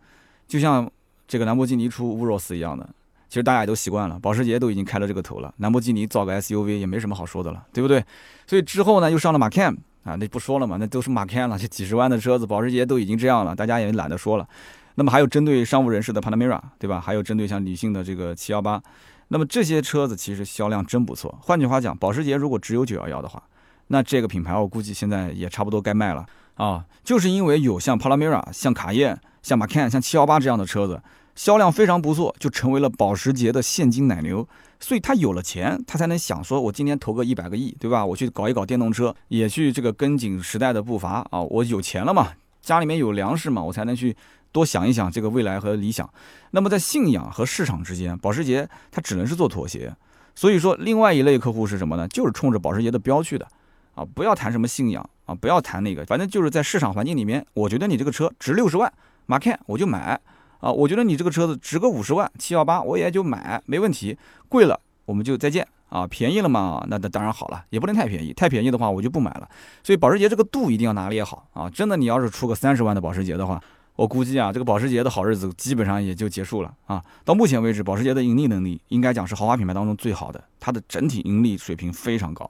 [0.49, 0.91] 就像
[1.25, 2.89] 这个兰博基尼出 Urus 一样的。
[3.29, 8.03] 其实大家也都习惯了，保时捷都已经开了这个头了，兰博基尼造个 SUV 也没什么好说的了，对不对？
[8.45, 9.77] 所以之后呢，又上了马 can，。
[10.03, 14.47] 啊，那不说了嘛，那都是马 can 了，这几十万的车子，保时捷都已经这样了，大家也懒得说了。
[14.95, 16.99] 那么还有针对商务人士的 Panamera，对吧？
[16.99, 18.81] 还有针对像女性的这个718，
[19.29, 21.37] 那么这些车子其实销量真不错。
[21.41, 23.41] 换句话讲，保时捷如果只有911的话，
[23.87, 26.83] 那这个品牌我估计现在也差不多该卖了啊。
[27.03, 31.01] 就是因为有像 Panamera、像卡宴、像马 can、像718这样的车子，
[31.35, 34.47] 销量非常不错，就成为了保时捷的现金奶牛。
[34.83, 38.03] 所以他有了钱，他才能想说，我今天投个一百个亿，对吧？
[38.03, 41.39] 我去搞一搞电动车，也去这个跟紧时代的步伐啊！
[41.39, 44.17] 我有钱了嘛，家里面有粮食嘛，我才能去
[44.51, 46.09] 多想一想这个未来和理想。
[46.49, 49.95] 那么在信仰和市场之间，保时捷它只能是做妥协。
[50.33, 52.07] 所以说，另外一类客户是什么呢？
[52.07, 53.47] 就是冲着保时捷的标去的
[53.93, 54.03] 啊！
[54.15, 58.91] 不要谈什么信仰啊，不要谈那个，反正就是在市场环境里面，我觉得你这个车值六十万，
[59.27, 60.19] 马看我就买。
[60.61, 64.17] 啊，我觉得你这个车子值个五十万，七幺八我也就买，没问题。
[64.47, 69.49] 贵了我们就再见啊，便宜了嘛，那那当然好了，也不能太便宜，太便宜的话我就不买了。
[69.83, 71.69] 所以保时捷这个度一定要拿捏好啊！
[71.69, 73.61] 真的，你要是出个三十万的保时捷的话，
[73.95, 77.03] 我估计啊，这个保时捷的好日子基本上也就结束了啊。
[77.25, 82.49] 到目前为止，保时捷的盈利能力应该讲是豪华品牌当中最好的，它的整体盈利水平非常高。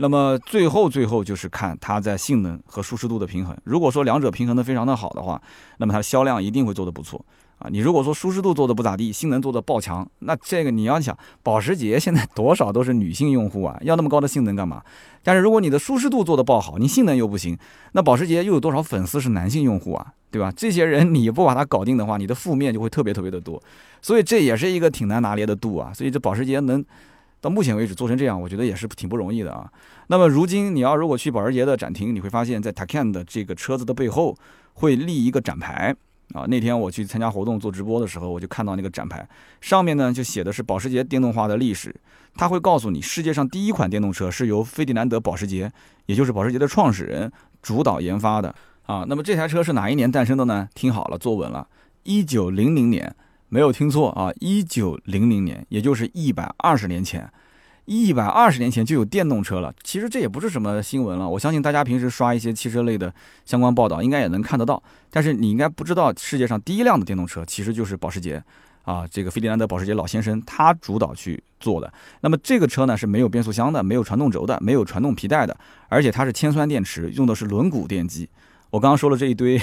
[0.00, 3.54] 那么最后最后就是看它在性能和舒适度的平衡。
[3.64, 5.40] 如果说两者平衡的非常的好的话，
[5.76, 7.22] 那么它的销量一定会做得不错
[7.58, 7.68] 啊。
[7.70, 14.82] 你如果说舒适度做的不咋地，性能做的爆强，那这个你要想，保时捷现在多少都是女性用户啊，要那么高的性能干嘛？
[15.22, 17.58] 但是如果你的舒适度做的爆好，你性能又不行，
[17.92, 20.14] 那保时捷又有多少粉丝是男性用户啊？
[20.30, 20.50] 对吧？
[20.56, 23.62] 这些人你不把它搞定的话，你的负面就会特别特别的多。
[24.00, 25.92] 所以这也是一个挺难拿捏的度啊。
[25.92, 26.82] 所以这保时捷能。
[27.40, 29.70] 到目前为止做成这样，我觉得也是挺不容易的啊。
[30.08, 34.36] 那么如今你要如果去保时捷的展厅，你会发现在 Taycan 的这个车子的背后
[34.74, 35.96] 会立一个展牌
[36.34, 36.44] 啊。
[36.48, 39.26] 那天我去参加活动做直播的时候，我就看到那个展牌
[39.60, 41.94] 上面呢就写的是保时捷电动化的历史。
[42.34, 45.72] 它会告诉你，世界上第一款电动车是由费迪南德·保时捷，
[46.06, 47.30] 也就是保时捷的创始人
[47.62, 49.04] 主导研发的啊。
[49.08, 50.68] 那么这台车是哪一年诞生的呢？
[50.74, 51.66] 听好了，坐稳了，
[52.02, 53.14] 一九零零年。
[53.52, 54.30] 没有听错啊！
[54.38, 57.28] 一九零零年，也就是一百二十年前，
[57.84, 59.74] 一百二十年前就有电动车了。
[59.82, 63.12] 其实这也不是什么新闻了，我相信大家平时刷一些汽车类的
[63.44, 64.80] 相关报道，应该也能看得到。
[65.10, 68.40] 但是你应该不知道，世界上第一辆的电动车其实就是保时捷
[68.84, 71.92] 啊，这个费迪南德·保时捷老先生他主导去做的。
[72.20, 75.56] 那么这个车呢是没有变速箱的，没有传动轴的，没有传动皮带的，
[75.88, 78.28] 而且它是铅酸电池，用的是轮毂电机。
[78.70, 79.60] 我刚刚说了这一堆。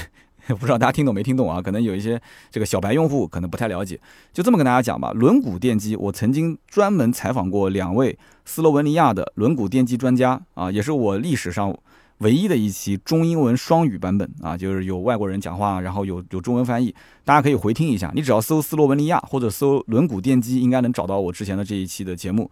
[0.49, 1.61] 也不知道大家听懂没听懂啊？
[1.61, 3.99] 可能有一些这个小白用户可能不太了解，
[4.33, 5.11] 就这么跟大家讲吧。
[5.13, 11.77] 轮毂电机，我曾经专门采访过两位斯洛文尼亚的轮毂电机专家啊，也是我历史上
[12.19, 18.11] 唯一的一期中英文双语版本啊，就是有外国人讲话，然后有有中文翻译，大家可以回听一下。
[18.15, 22.49] 你只要搜斯洛文尼亚或者搜轮毂电机，应该能找到我之前的这一期的节目。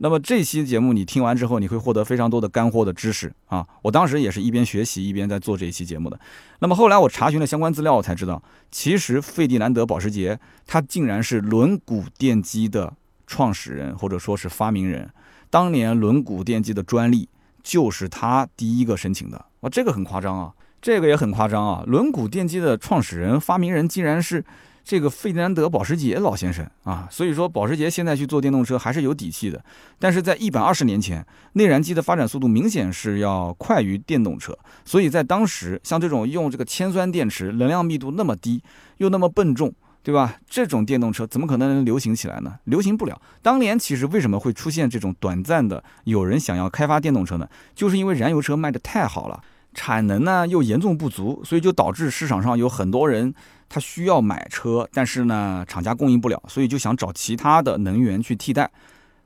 [0.00, 3.66] 那么这期节目你听完之后，你会获得非常多的干货的知识啊！
[3.82, 6.18] 我当时也是一边学习一边在做这一期节目的。
[6.60, 12.94] 那么后来我查询了相关资料，我才知道，其实费迪南德·保时捷他竟然是轮毂电机的
[13.26, 15.10] 创始人或者说是发明人。
[15.50, 17.28] 当年轮毂电机的专利
[17.62, 19.46] 就是他第一个申请的。
[19.60, 20.52] 哇，这个很夸张啊！
[20.80, 21.82] 这个也很夸张啊！
[21.86, 24.44] 轮毂电机的创始人、发明人竟然是。
[24.88, 29.62] 这个费迪南德·保时捷老先生啊，所以说保时捷现在去做电动车还是有底气的。
[29.98, 31.22] 但是在一百二十年前，
[31.52, 38.62] 内燃机的发展速度明显是要快于电动车，所以在当时，像这种用这个铅酸电池，能量密度那么低，
[38.96, 39.70] 又那么笨重，
[40.02, 40.36] 对吧？
[40.48, 42.54] 这种电动车怎么可能能流行起来呢？
[42.64, 43.20] 流行不了。
[43.42, 47.46] 当年其实为什么会出现这种短暂的有人想要开发电动车呢？
[47.74, 49.38] 就是因为燃油车卖的太好了，
[49.74, 53.34] 产能呢又严重不足，所以就导致市场上有很多人。
[53.68, 58.70] 他需要买车，但是呢，厂家供应不了，所以就想找其他的能源去替代。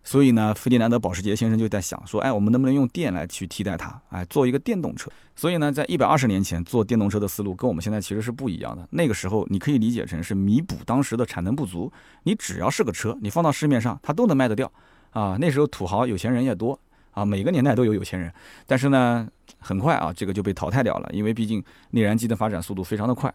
[0.04, 4.02] 所以呢，费迪南德·保时捷先生就在想说，哎，我们能不能用电来去替代它？
[4.10, 5.08] 哎，做一个电动车。
[5.36, 8.84] 所以呢，在一百二十年前做电动车的思路跟我们现在其实是不一样的。
[8.90, 11.92] 那个时候你可以理解成是弥补当时的产能不足。
[12.24, 14.70] 你只要是个车，你放到市面上，它都能卖得掉
[15.10, 15.36] 啊。
[15.40, 16.76] 那时候土豪有钱人也多
[17.12, 18.32] 啊，每个年代都有有钱人。
[18.66, 19.28] 但是呢，
[19.62, 23.32] 很快啊，这个就被淘汰掉了，因为毕竟内燃机的发展速度非常的快。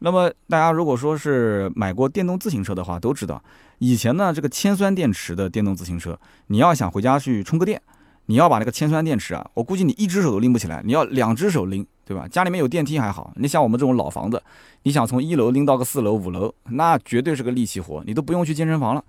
[0.00, 3.42] 那么大家如果说是买过电动自行车的话，都知道
[3.78, 7.80] 以前呢这个铅酸电池的电动自行车，你要想回家去充个电，
[8.26, 12.28] 你要把那个铅酸电池啊，我估计你一只手都拎不起来，你要两只手拎，对吧？
[12.28, 14.42] 家里面有电梯还好，你像我们这种老房子，
[14.82, 19.02] 你想从一楼拎到个四楼五楼，那绝对是个力气活，你都不用去健身房了。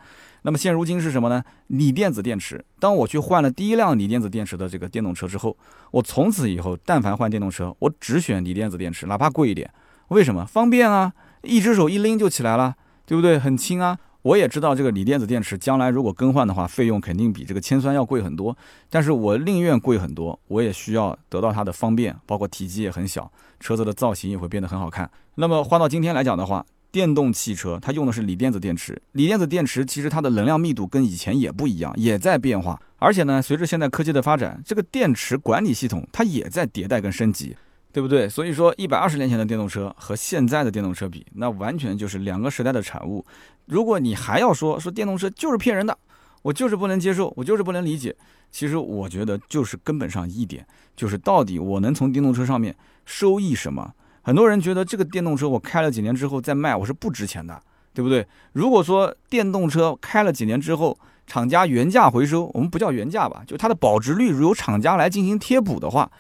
[0.47, 1.43] 那么现如今是什么呢？
[1.67, 2.63] 锂电子电池。
[2.79, 5.57] 当我去换了第一辆锂电子电池的这个电动车之后，
[5.91, 9.69] 我从此以后但凡换电动车，我只选锂电子电池，哪怕贵一点。
[10.07, 11.11] 为什么方便啊？
[11.41, 13.37] 一只手一拎就起来了，对不对？
[13.37, 13.99] 很轻啊。
[14.21, 18.57] 我也知道这个锂电子电池将来如果更换的话，费用肯定比这个铅酸要贵很多。
[18.89, 23.29] 但是我宁愿贵很多，我也需要得到它的方便，包括体积也很小，
[23.59, 25.11] 车子的造型也会变得很好看。
[25.35, 26.65] 那么换到今天来讲的话，
[26.97, 32.81] 电动汽车它用的是锂电子电池，锂电子电池其实它的能量密度跟以前也不一样，也在变化。
[32.97, 37.55] 而且呢，随着现在科技的发展，这个电池管理系统它也在迭代跟升级。
[37.93, 38.27] 对不对？
[38.29, 43.25] 所以说，一百二十年前的电动车和现在的电动车比，那完全就是两个时代的产物。
[43.65, 45.97] 如果你还要说说电动车就是骗人的，
[46.43, 48.15] 我就是不能接受，我就是不能理解。
[48.51, 50.63] 其实我觉得就是根本上一点，
[50.95, 53.91] 就是到底我能从电动车上面收益什么？
[54.27, 57.57] 很多人觉得这个电动车我开了几年之后再卖，我是不值钱的，
[57.93, 58.27] 对不对？
[58.51, 66.11] 如果说电动车开了几年之后，厂家原价回收，我们不叫原价吧，就它的保值率由厂家来进行贴补的话，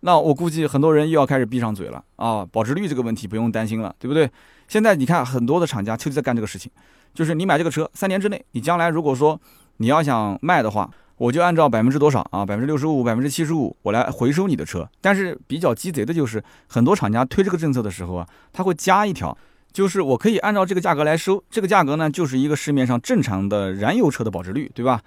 [0.00, 2.46] 那我估计很多人又要开始闭上嘴了啊！
[2.52, 4.30] 保值率这个问题不用担心了，对不对？
[4.68, 6.70] 现在你看很多的厂家就在干这个事情，
[7.14, 9.40] 就是你买这个车三年之内，你将来如果说
[9.78, 10.90] 你要想卖的话。
[11.16, 14.88] 我就按照百分之多少啊，百分之六十五、百分之七十五，我来回收你的车。
[15.00, 19.36] 但是比较鸡贼的就是，很多厂家推这个政策的时候啊，他会加一条，
[19.72, 25.00] 就是我可以按照这个价格来收，这个价格呢就是一个市面上正常的燃油车的保值率，对吧？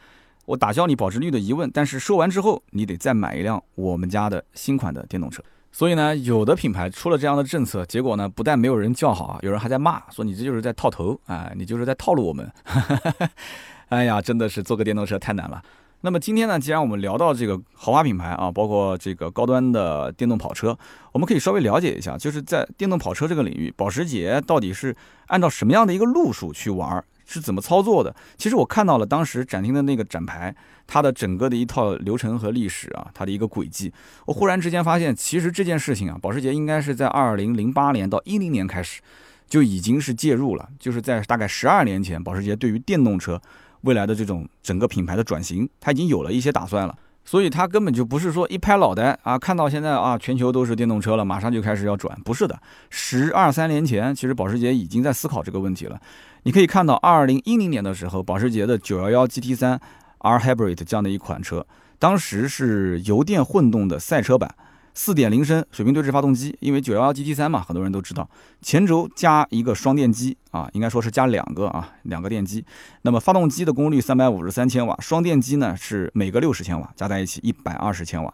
[0.46, 5.44] 我打消你保值率的疑问，但是收完之后，你得再买一辆我们家的新款的电动车。
[5.74, 12.50] 所以呢，有的品牌出了这样的政策，结果呢，不但没有人叫好啊，有人还在骂，说你这就是在套头啊，你就是在套路我们。
[13.90, 15.62] 哎呀，真的是做个电动车太难了。
[16.02, 20.78] 那么今天呢，既然我们聊到这个豪华品牌啊，包括这个高端的电动跑车，
[21.12, 28.16] 我们可以稍微了解一下，就是在电动跑车这个领域，保时捷到底是按照什么样的一个路数去玩，是怎么操作的？
[28.38, 30.56] 其实我看到了当时展厅的那个展牌，
[30.86, 33.92] 它的整个的一套流程和历史啊，它的一个轨迹，
[34.26, 39.02] 我忽然之间发现，其实这件事情啊，保时捷应该是在二零零八年到一零年开始
[39.50, 43.42] 就已经是介入了，就是在大概十二年前，保时捷对于电动车。
[43.82, 52.60] 未来的这种整个品牌的转型，它已经有了一些打算了，所以它根本就不是说一拍脑袋啊，看到现在啊，全球都是电动车了，马上就开始要转，不是的，
[52.90, 56.00] 十二三年前，其实保时捷已经在思考这个问题了。
[56.44, 59.80] 你可以看到，二零一零年的时候，保时捷的九幺幺 GT 三
[60.20, 61.66] R Hybrid 这样的一款车，
[62.00, 64.56] 当时是油电混动的赛车版。
[64.98, 68.28] 四点零升水平对置发动机，因为九幺幺 GT 三嘛，很多人都知道，
[68.64, 72.66] 前轴加一个双电机啊，应该说是加两个啊，两个电机。
[73.04, 78.34] 那么发动机的功率三百五十三千瓦，双电机呢是每个六十千瓦，加在一起一百二十千瓦。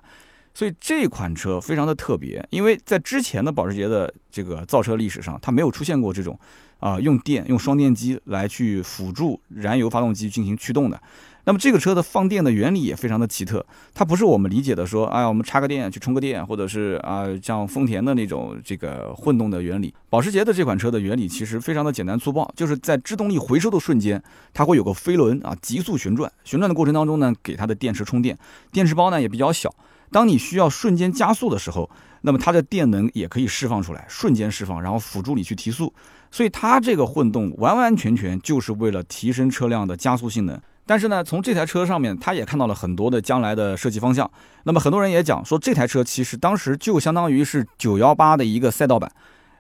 [0.53, 6.39] 所以这款车非常的特别，因为在之前的保时捷的这个造车历史上，它没有出现过这种
[6.79, 11.01] 啊用电用双电机来去辅助燃油发动机进行驱动的。
[11.45, 19.93] 那么这个车的放电的原理也非常的奇特，它不是我们理解的说，哎呀，我们插个电去充个电，或者是啊像丰田的那种这个混动的原理。
[20.09, 24.21] 保时捷的这款车的原理其实非常的简单粗暴，就是在制动力回收的瞬间，
[24.53, 28.37] 它会有个飞轮啊急速旋转，旋转的过程当中呢，给它的电池充电，
[28.71, 29.73] 电池包呢也比较小，
[30.11, 31.89] 当你需要瞬间加速的时候，
[32.21, 35.93] 那么它的电能也可以释放出来，瞬间释放，然后辅助你去提速。
[36.31, 40.57] 所以它这个混动完完全全就是为了提升车辆的加速性能。
[40.85, 44.29] 但是呢，从这台车上面，他也看到了很多的将来的设计方向。
[44.63, 49.11] 那么很多人也讲说，这台车其实当时就相当于是918的一个赛道版，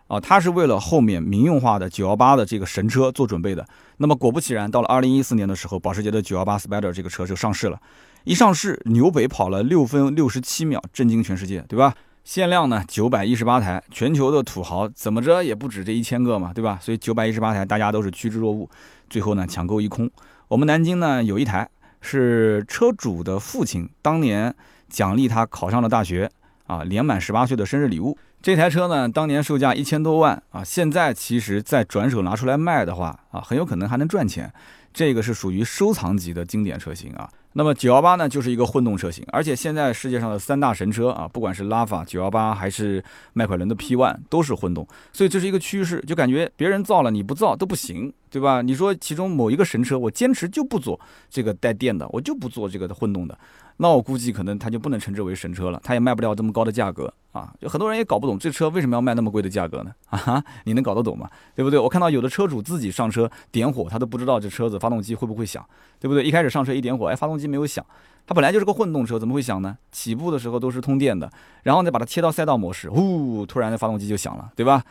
[0.07, 3.65] 啊，它是为了后面民用化的918的这个神车做准备的。
[3.97, 7.79] 那么果不其然，到了2014年的时候，保时捷的918 Spider 这个车就上市了。
[8.25, 11.93] 一上市，纽北跑了六分六十七秒，震惊全世界，对吧？
[12.23, 16.79] 限量呢九百一十八台，全球的土豪怎么着也不止这一千个嘛，对吧？
[16.81, 18.69] 所以九百一十八台，大家都是趋之若鹜，
[19.09, 20.09] 最后呢抢购一空。
[20.53, 21.67] 我们南京呢有一台
[21.99, 24.53] 是车主的父亲当年
[24.87, 26.29] 奖励他考上了大学
[26.67, 28.15] 啊，年满十八岁的生日礼物。
[28.39, 34.53] 这台车呢当年售价一千多万啊，现在其实再转手拿出来卖的话啊，很有可能还能赚钱。
[34.93, 37.27] 这个是属于收藏级的经典车型啊。
[37.55, 48.61] 那么九幺八呢，就是一个混动车型，而且现在世界上的三大神车啊，不管是拉法、九幺八还是迈凯伦的 P One，都是混动，所以这是一个趋势，就感觉别人造了你不造都不行，对吧？
[48.61, 53.37] 你说其中某一个神车，我坚持就不做这个带电的，我就不做这个混动的。
[53.77, 57.51] 那我估计可能它就不能称之为神车了，它也卖不了这么高的价格啊！
[57.59, 59.91] 就很多人也搞不懂这车为什么要卖那么贵的价格呢？
[60.09, 61.29] 啊哈，你能搞得懂吗？
[61.55, 61.79] 对不对？
[61.79, 65.65] 我看到有的车主自己上车点火，他都不知道这车子发动机会不会响，
[65.99, 66.23] 对不对？
[66.23, 67.83] 一开始上车一点火，哎，发动机没有响，
[68.27, 69.77] 它本来就是个混动车，怎么会响呢？
[69.91, 71.31] 起步的时候都是通电的，
[71.63, 74.83] 然后再把它切到赛道模式，呼，突然的发动机就响了，对吧？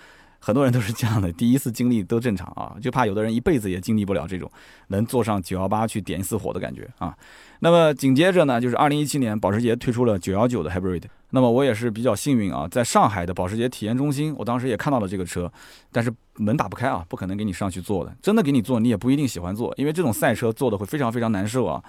[0.44, 4.50] 很多人都是这样的，第一次经历都正常啊， 就怕有的人一辈子也经历不了这种
[4.88, 7.16] 能坐上九幺八去点一次火的感觉啊。
[7.60, 11.04] 那么紧接着呢，就是二零一七年保时捷推出了九幺九的 Hybrid。
[11.30, 15.50] 那么我也是比较幸运啊，在上海的保时捷体验中心，我当时也看到了这个车，
[15.92, 18.12] 但是门打不开啊，不可能给你上去坐的。
[18.20, 21.80] 真的给你坐，你也不一定喜欢坐，因为这种赛车坐的会非常非常难受啊。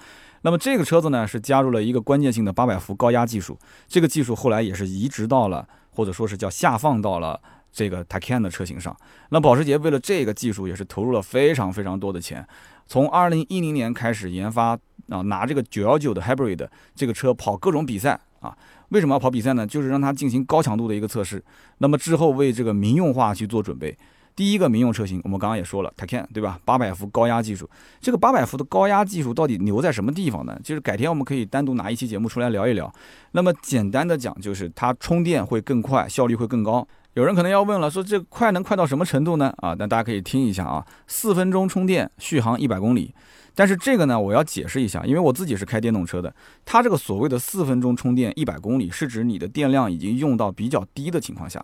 [0.43, 7.41] 那么这个车子呢，是加入了一个关键性的八百伏高压技术，这个技术后来也是移植到了，或者说是叫下放到了。
[7.73, 8.95] 这个 Taycan 的车型上，
[9.29, 12.47] 那保时捷为了这个技术也是投入了非常非常多的钱。
[12.85, 14.77] 从二零一零年开始研发
[15.09, 18.55] 啊，拿这个九幺九的 Hybrid 这个车跑各种比赛啊。
[18.89, 19.65] 为什么要跑比赛呢？
[19.65, 21.43] 就是让它进行高强度的一个测试。
[21.79, 23.97] 那么之后为这个民用化去做准备。
[24.35, 26.59] 第一个民用车型，我们刚刚也说了，Taycan 对吧？
[26.65, 27.69] 八百伏高压技术，
[28.01, 30.59] 这个八百伏的高压技术到底牛在什么地方呢？
[30.63, 32.91] 就是改天我们可以单独拿一期节目出来聊一聊。
[33.31, 36.87] 那么简单的讲，就是它充电会更快，效率会更高。
[37.13, 39.53] 有人可能要问了，说这快能快到什么程度呢？
[39.57, 43.13] 啊，那大家可以听一下啊，四分钟充电，续航一百公里。
[43.55, 46.33] 但是这个呢，我要解释一下，因为我自己是开电动车的，
[46.65, 51.63] 它这个所谓的四分钟充电一百公里，是指你的电量已经用到比较低的情况下。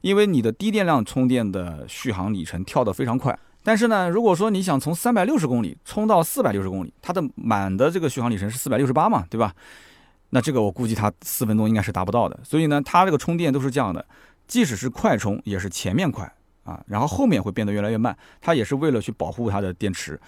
[0.00, 9.52] 因为你的低电量充电的续航里程跳得非常快，但是呢，如果说你想从三百六十公里充到四百六十公里，它的满的这个续航里程是四百六十八嘛，对吧？
[10.30, 12.38] 那这个我估计它四分钟应该是达不到的。
[12.44, 14.04] 所以呢，它这个充电都是这样的，
[14.48, 16.28] 即使是快充，也是前面快
[16.64, 20.18] 啊，然后后面会变得越来越慢，它也是为了去保护它的电池。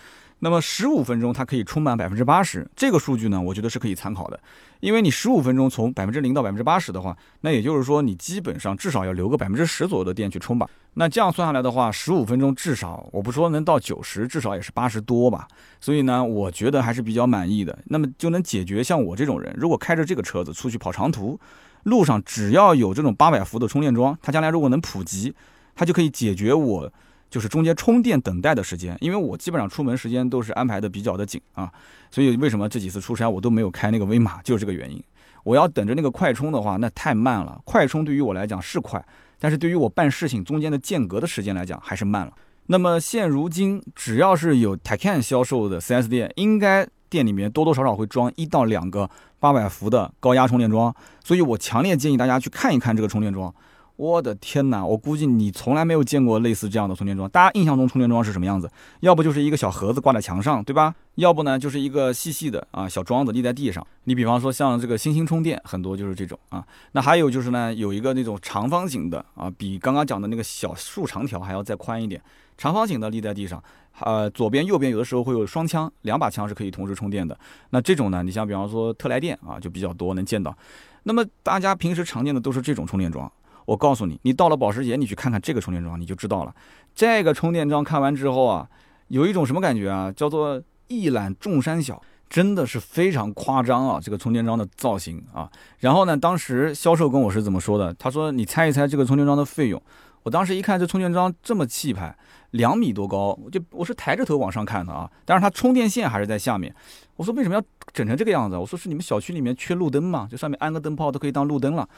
[0.42, 4.40] 那么十五分钟它可以充满百分之八十，这个数据呢，我觉得是可以参考的。
[4.80, 10.66] 因为你十五分钟从百分之零到百分之八十的话，那也就是说你基本上至少要留个百分之十左右的电去充吧。
[10.94, 15.46] 那这样算下来的话，十五分钟至少我不说能到九十，至少也是八十多吧。
[15.78, 17.78] 所以呢，我觉得还是比较满意的。
[17.84, 21.38] 那么就能解决像我这种人，如果开着这个车子出去跑长途，
[21.84, 25.34] 路上只要有这种八百伏的充电桩，它将来如果能普及，
[25.74, 26.92] 它就可以解决我。
[27.30, 31.70] 就是中间充电等待的时间，因为我基本上出门时间都是安排的比较的紧啊，
[32.10, 35.00] 所以为什么这几次出差我都没有开那个威马，就是这个原因。
[35.44, 37.60] 我要等着那个快充的话，那太慢了。
[37.64, 39.00] 快充对于我来讲是快，
[39.38, 42.32] 但是对于我办事情中间的间隔的时间来讲还是慢了。
[42.66, 53.52] 那么现如今，只要是有 ta can 销售的 4S 店，应该店里面多多少少会装一到两个八百伏的高压充电桩，所以我强烈建议大家去看一看这个充电桩。
[53.96, 54.82] 我的天哪！
[54.82, 57.28] 我估计你从来没有见过类似这样的充电桩。
[57.28, 58.70] 大家印象中充电桩是什么样子？
[59.00, 60.94] 要不就是一个小盒子挂在墙上，对吧？
[61.16, 63.86] 要不呢就是一个细细的啊小桩子立在地上。
[64.04, 66.64] 你比方说像这个星星充电，很多就是这种啊。
[66.92, 72.22] 那还有就是呢，有一个那种长方形的啊，比刚刚讲的那个小竖长条还要再宽一点，
[72.56, 73.62] 长方形的立在地上，
[74.00, 77.38] 呃，左边右边有的时候会有双枪，两把枪是可以同时充电的。
[77.70, 80.56] 那这种呢，你像比方说特来电啊，就比较多能见到。
[81.02, 83.30] 那么大家平时常见的都是这种充电桩。
[83.66, 86.54] 我告诉你，你到了保时捷，你去看看这个充电桩，你就知道了。
[86.94, 88.68] 这个充电桩看完之后啊，
[89.08, 90.10] 有一种什么感觉啊？
[90.10, 94.00] 叫做一览众山小，真的是非常夸张啊！
[94.02, 95.48] 这个充电桩的造型啊。
[95.78, 97.94] 然后呢，当时销售跟我是怎么说的？
[97.94, 99.80] 他说：“你猜一猜这个充电桩的费用。”
[100.22, 102.14] 我当时一看，这充电桩这么气派，
[102.50, 105.10] 两米多高，我就我是抬着头往上看的啊。
[105.24, 106.74] 但是它充电线还是在下面。
[107.16, 107.62] 我说为什么要
[107.92, 108.56] 整成这个样子？
[108.56, 110.28] 我说是你们小区里面缺路灯嘛？
[110.30, 111.88] 就上面安个灯泡都可以当路灯了。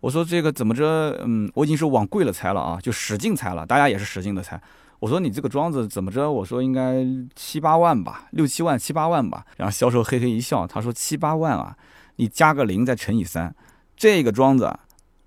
[0.00, 1.18] 我说这个怎么着？
[1.24, 4.60] 嗯，我已经是往贵了猜了啊，就使劲猜了，大家也是使劲的猜。
[5.00, 6.30] 我说你这个桩子怎么着？
[6.30, 7.04] 我说应该
[7.34, 9.46] 七八万吧，六七万、七八万吧。
[9.56, 11.76] 然后销售嘿嘿一笑，他说七八万啊，
[12.16, 13.54] 你加个零再乘以三，
[13.96, 14.78] 这个桩子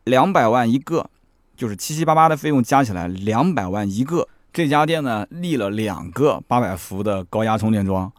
[0.03, 1.09] 两百万一个，
[1.57, 4.25] 就是七七八八的费用加起来两百万一个。
[4.53, 8.09] 这家店呢立了两个八百伏的高压充电桩。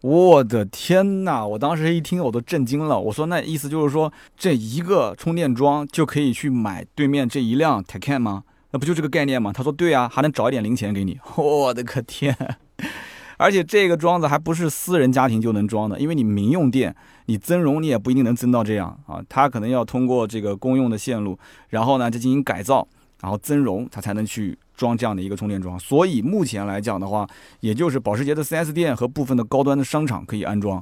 [0.00, 1.44] 我的天哪！
[1.44, 3.00] 我当时一听我都震惊了。
[3.00, 8.44] 我说那意思就是说，这一个充电桩就可以去买对面这一辆 Taycan 吗？
[8.70, 9.52] 那不就这个概念吗？
[9.52, 11.18] 他说对啊，还能找一点零钱给你。
[11.34, 12.36] 我的个天！
[13.38, 16.94] 而且这个桩子还不是私人家庭就能装的，因为你民用电，
[17.28, 19.22] 你增容你也不一定能增到这样啊。
[19.28, 22.86] 它可能要通过这个公用的线路，然后呢再进行改造，
[23.22, 24.58] 然后增容，它才能去。
[24.78, 30.80] 装这样的一个充电桩，所以目前来讲的话，也就是保时捷的 4S 店和部分的高端的商场可以安装。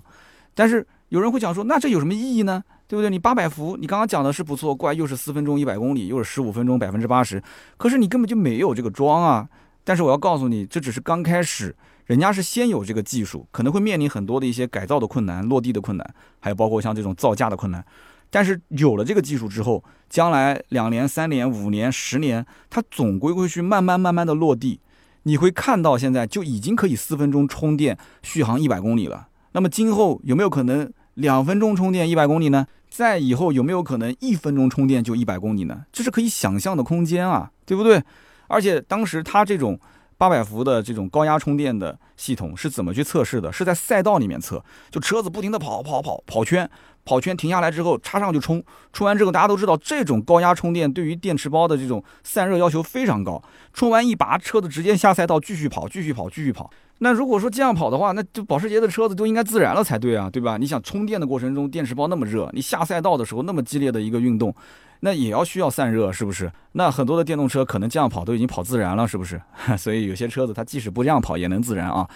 [0.55, 2.63] 但是有人会讲说，那这有什么意义呢？
[2.87, 3.09] 对不对？
[3.09, 7.43] 你八百伏，你刚刚讲的是不错，怪又是四分钟一百公里，又是十五分钟百分之八十，
[7.79, 9.49] 可是你根本就没有这个桩啊。
[9.83, 11.75] 但是我要告诉你，这只是刚开始，
[12.07, 17.85] 人家是先有这个技术，可能会面临很多的一些改造的困难、落地的困难，还有包括像这种造价的困难。
[18.31, 24.81] 但是有了这个技术之后，将来两年、三年、五年、十年，它总归会去慢慢、慢慢的落地。
[25.25, 29.29] 你会看到现在就已经可以四分钟充电，续航一百公里了。
[29.53, 32.67] 那么今后有没有可能两分钟充电一百公里呢？
[32.89, 35.83] 再以后有没有可能一分钟充电就一百公里呢？
[35.93, 38.03] 这是可以想象的空间啊，对不对？
[38.47, 39.79] 而且当时它这种
[40.19, 43.53] 八百伏的这种高压充电的系统是怎么去测试的？
[43.53, 46.69] 是在赛道里面测，就车子不停的跑跑跑跑圈。
[47.05, 48.61] 跑圈停下来之后，插上就充，
[48.93, 53.41] 充完之后，大家都知道这种高压充电对于电池包的这种散热要求非常高。
[53.73, 56.69] 充完一拔，车子直接下赛道继续跑，继续跑，继续跑。
[56.99, 60.57] 那如果说这样跑的话，那就保时捷的车子都应该自燃了才对啊，对吧？
[60.57, 64.53] 你想充电的过程中，电池包那么热，你下赛道的时候那么激烈的一个运动，
[65.01, 66.51] 那也要需要散热，是不是？
[66.73, 69.41] 那很多的电动车可能这样跑都已经跑自燃了，是不是？
[69.79, 72.09] 所以有些车子它即使不这样跑也能自燃啊。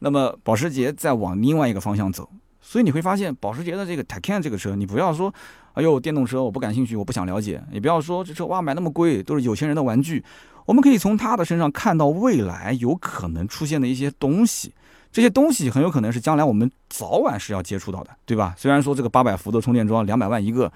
[0.00, 2.28] 那么保时捷再往另外一个方向走。
[2.60, 5.32] 所以你会发现，保时捷的这个 Taycan 这个车，你不要说，
[5.74, 7.62] 哎呦，电动车我不感兴趣，我不想了解。
[7.70, 10.24] 也不要说这车哇买那么贵，都是有钱人的玩具。
[10.64, 14.72] 我们可以从他的身上看到未来有可能出现的一些东西，
[15.12, 18.54] 这些东西很有可能是将来我们早晚是要接触到的，对吧？
[18.56, 20.72] 虽然说这个八百伏的充电桩两百万一个，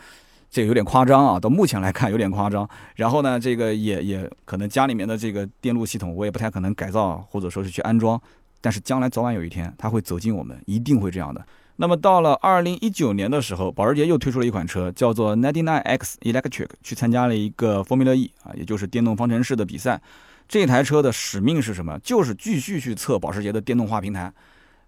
[0.51, 2.69] 这个有点夸张啊，到目前来看有点夸张。
[2.97, 8.21] 然后呢，这个也也可能家里面的这个电路系统我也不太可能改造或者说是去安装，
[8.61, 11.45] 但是将来早晚有一天它会走进我们，一定会这样的。
[11.77, 20.01] 那么到了二零一九年的时候，保时捷又推出了一款车，叫做 Ninety Nine X Electric，去参加了一个 Formula E 啊，也就是电动方程式的比赛。
[20.49, 21.97] 这台车的使命是什么？
[22.03, 24.33] 就是继续去测保时捷的电动化平台。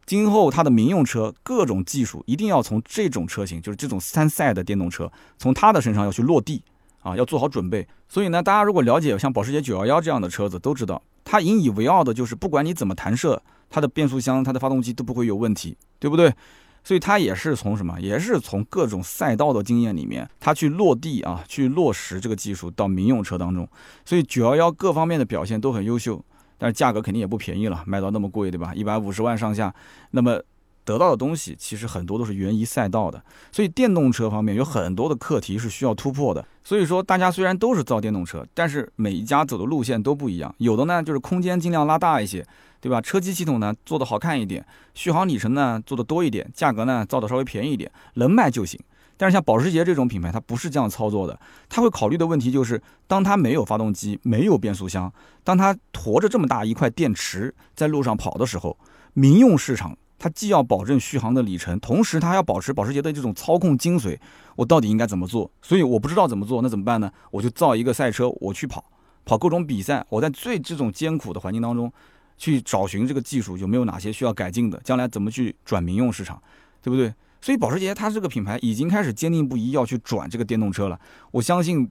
[0.07, 6.62] 今后它的民用车各种技术一定要从这种车型，就是这种参赛的电动车，从它的身上要去落地
[7.03, 7.86] 啊，要做好准备。
[8.09, 16.34] 所以呢，大家如果了解像保时捷911这样的车子，都知道它引以为傲的就是不管你怎么弹射，它的变速箱、它的发动机都不会有问题，对不对？
[16.82, 23.68] 所以它也是从什么，也是从各种赛道的经验里面，它去落地啊，去落实这个技术到民用车当中。
[24.05, 26.24] 所以九幺幺各方面的表现都很优秀，
[26.61, 28.72] 但是价格肯定也不便宜了，卖到那么贵，对吧？
[28.74, 29.74] 一百五十万上下，
[30.11, 30.40] 那么
[30.84, 33.20] 得到的东西其实很多都是源于赛道的。
[33.50, 36.44] 所以电动车方面有很多的课题是需要突破的。
[36.62, 42.46] 所以说大家虽然都是造电动车，但是每一家走的路线都不一样，有的呢就是空间尽量拉大一些。
[42.82, 42.98] 对吧？
[42.98, 48.80] 车机系统呢做的好看一点，续航里程呢做的多一点，价格呢造的稍微便宜一点，能卖就行。
[49.20, 51.38] 但是像保时捷这种品牌，它不是这样操作的。
[51.68, 55.12] 它会考虑的问题就是，当它没有发动机、没有变速箱，
[55.44, 58.78] 当它驮着这么大一块电池在路上跑的时候，
[59.12, 64.18] 民用市场它既要保证续航的里程，同时它还要保持保时捷的这种操控精髓。
[64.56, 65.50] 我到底应该怎么做？
[65.60, 67.12] 所以我不知道怎么做，那怎么办呢？
[67.30, 68.82] 我就造一个赛车，我去跑，
[69.26, 70.02] 跑各种比赛。
[70.08, 71.92] 我在最这种艰苦的环境当中。
[72.40, 76.42] 去找寻这个技术有没有哪些需要改进的，将来怎么去转民用市场，
[76.80, 77.12] 对不对？
[77.41, 80.99] 所以保时捷它这个品牌已经开始坚定不移要去转这个电动车了。
[81.30, 81.91] 我相信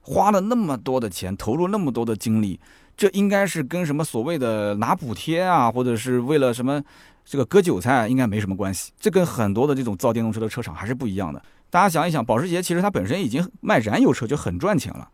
[0.00, 2.58] 花了那么多的钱，投入那么多的精力，
[2.96, 6.82] 这应该是跟什么所谓的拿补贴啊，或者是为了什么
[7.24, 8.92] 这个割韭菜，应该没什么关系。
[8.98, 11.42] 这跟很多的这种造电动车的车厂还是不一样的。
[11.70, 15.08] 大家想一想，保时捷其实它本身已经卖燃油车就很赚钱了，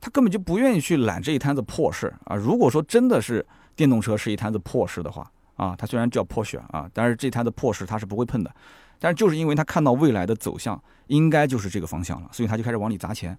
[0.00, 2.36] 他根本就不愿意去揽这一摊子破事啊。
[2.36, 3.44] 如果说真的是。
[3.74, 8.54] 电动车是一摊子破事的话啊，它虽然叫破选啊，但是这摊子破事它是不会碰的。
[9.02, 13.36] 但是就是因为他看到未来的走向应该就是这个方向了，所以他就开始往里砸钱。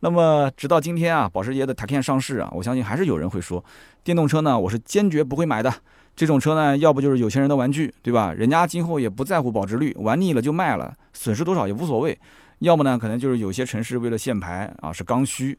[0.00, 3.62] 那么直到今天啊，保时捷的 Taycan 上市啊，我相信还是有人会说，
[4.02, 5.70] 电动车呢我是坚决不会买的。
[6.16, 8.32] 这种车呢，要不就是有钱人的玩具，对吧？
[8.32, 12.18] 人家今后也不在乎保值率，玩腻了就卖了，损失多少也无所谓。
[12.60, 15.58] 要么呢，可能就是有些城市为了限牌啊，是刚需。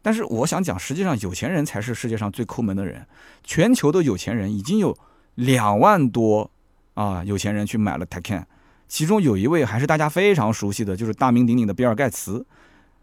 [0.00, 3.06] 但是我想讲，实际上有钱人才是世界上最抠门的人。
[3.44, 4.96] 全球的有钱人已经有
[5.34, 6.50] 两万多
[6.94, 8.44] 啊，有钱人去买了 Taycan，
[8.88, 12.44] 其中有一位还是大家非常熟悉的，就是大名鼎鼎的比尔盖茨，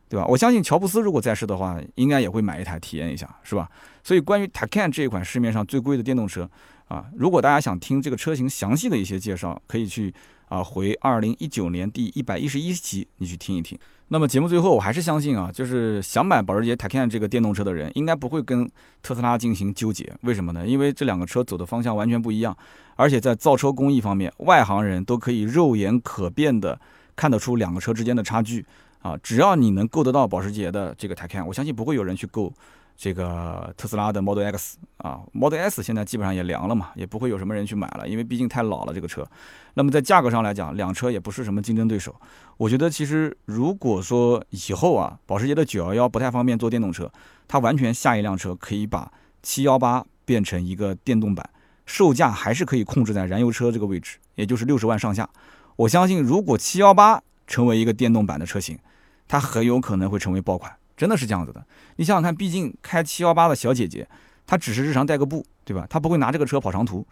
[0.10, 0.26] 对吧？
[0.28, 3.70] 我相信乔布斯如果在世的话，应该也会买一台体验一下，是吧？
[4.04, 6.50] 所以关于 Taycan 这一款市面上最贵的电动车
[6.88, 10.14] 啊，如果大家想听这个车型详细的一些介绍，可以去
[10.48, 13.78] 啊回二零一九年第一百一十一期，你去听一听。
[14.10, 18.70] 那么节目最后，我还是相信啊，就是想买保时捷 Taycan 这个电动车的人，应该不会跟
[19.02, 20.14] 特斯拉进行纠结。
[20.22, 20.68] 为什么呢？
[20.68, 22.56] 因为这两个车走的方向完全不一样，
[22.96, 26.80] 而且在造车工艺方面，外行人都可以肉眼可辨的
[27.16, 28.64] 看得出两个车之间的差距
[29.02, 29.18] 啊。
[29.24, 32.54] 只要你能够得到保时捷的这个 Taycan，我相信不会有人去购。
[32.98, 39.28] 这个特斯拉的 Model X 啊，Model S 现在基本上也凉了嘛，也不会有什么人去买了，因为毕竟太老了这个车。
[39.74, 42.16] 那么在价格上来讲，两车也不是什么竞争对手。
[42.58, 47.12] 我觉得其实如果说以后啊，保时捷的911不太方便做电动车，
[47.48, 49.12] 它完全下一辆车可以把
[49.44, 51.50] 718变成一个电动版，
[51.86, 55.30] 售价还是可以控制在燃油车这个位置，也就是六十万上下。
[55.76, 58.80] 我相信如果718成为一个电动版的车型，
[59.28, 60.72] 它很有可能会成为爆款。
[60.96, 61.66] 真的是这样子的，
[61.98, 64.08] 你想想看，毕竟开七幺八的小姐姐，
[64.48, 65.86] 她只是日常代个步，对吧？
[65.90, 67.06] 她不会拿这个车跑长途，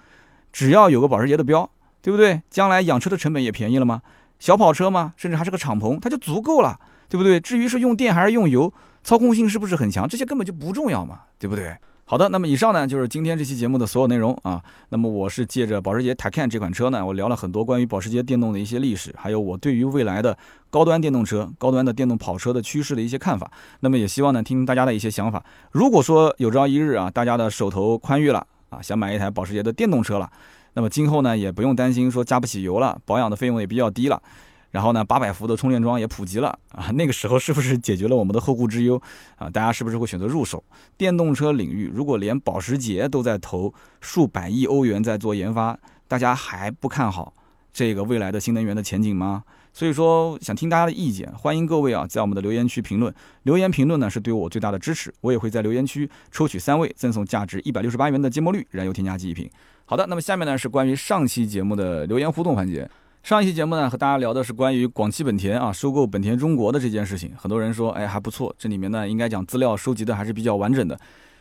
[0.52, 1.70] 只要有个保时捷的标，
[2.02, 2.42] 对不对？
[2.50, 4.02] 将来养车的成本也便宜了吗？
[4.40, 6.80] 小跑车嘛，甚至还是个敞篷，它就足够了，
[7.10, 7.40] 对不对？
[7.40, 8.74] 至于是用电还是用油，
[9.04, 11.76] 操控性是不是很强，这些根本就不重要嘛，对不对？
[12.06, 14.62] 好的，那么以上呢就是今天这期节目的所有内容啊。
[14.90, 20.38] 那么我是借着保时捷 Taycan 这款车呢，我聊了很多关于保时捷电动的一些历史，还有我对于未来的
[20.70, 23.50] 高端电动车、高端的电动跑车的趋势的一些看法。
[23.80, 25.44] 那么也希望呢听大家的一些想法。
[25.72, 30.30] 如果说有朝一日啊，大家的手头宽裕了啊，想买一台保时捷的电动车了，
[30.74, 34.22] 那么今后呢也不用担心说加不起油了，保养的费用也比较低了。
[34.74, 39.00] 然后呢，八百伏的充电桩也普及了啊， 那个时候是不是解决了我们的后顾之忧
[39.36, 39.48] 啊？
[39.48, 40.64] 大家是不是会选择入手
[40.98, 41.92] 电动车领域？
[41.94, 43.72] 如果连保时捷都在投
[44.02, 47.32] 数百亿欧元在做研发，大家还不看好，
[47.72, 49.44] 这个未来的新能源的前景吗？
[49.76, 53.14] 所以说想听大家的意见，欢迎各位啊在我们的留言区评论，
[53.44, 59.48] 留言评论呢是对我最大的支持，我也会在留言区抽取三位赠送价值一百六十八元的芥末绿燃油添加剂一瓶。
[59.86, 62.90] 好的，那么下面呢是关于上期节目的留言互动环节。
[63.24, 71.00] 上一期节目呢和大家聊的是关于广汽本田啊收购本田中国的这件事情，很多人说哎还不错，这里面呢应该讲资料收集的还是比较完整的。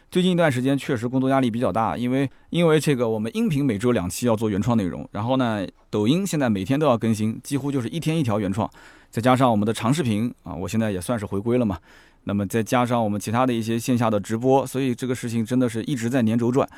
[0.08, 8.70] 最近一段时间确实工作压力比较大，因为因为这个我们音频每周两期要做原创内容，然后呢，抖音现在每天都要更新，几乎就是一天一条原创，
[9.10, 11.76] 再加上我们的长视频啊，我现在也算是回归了嘛，
[12.22, 16.68] 那么再加上我们其他的一些线下的直播，所以这个事情真的是一直在连轴转。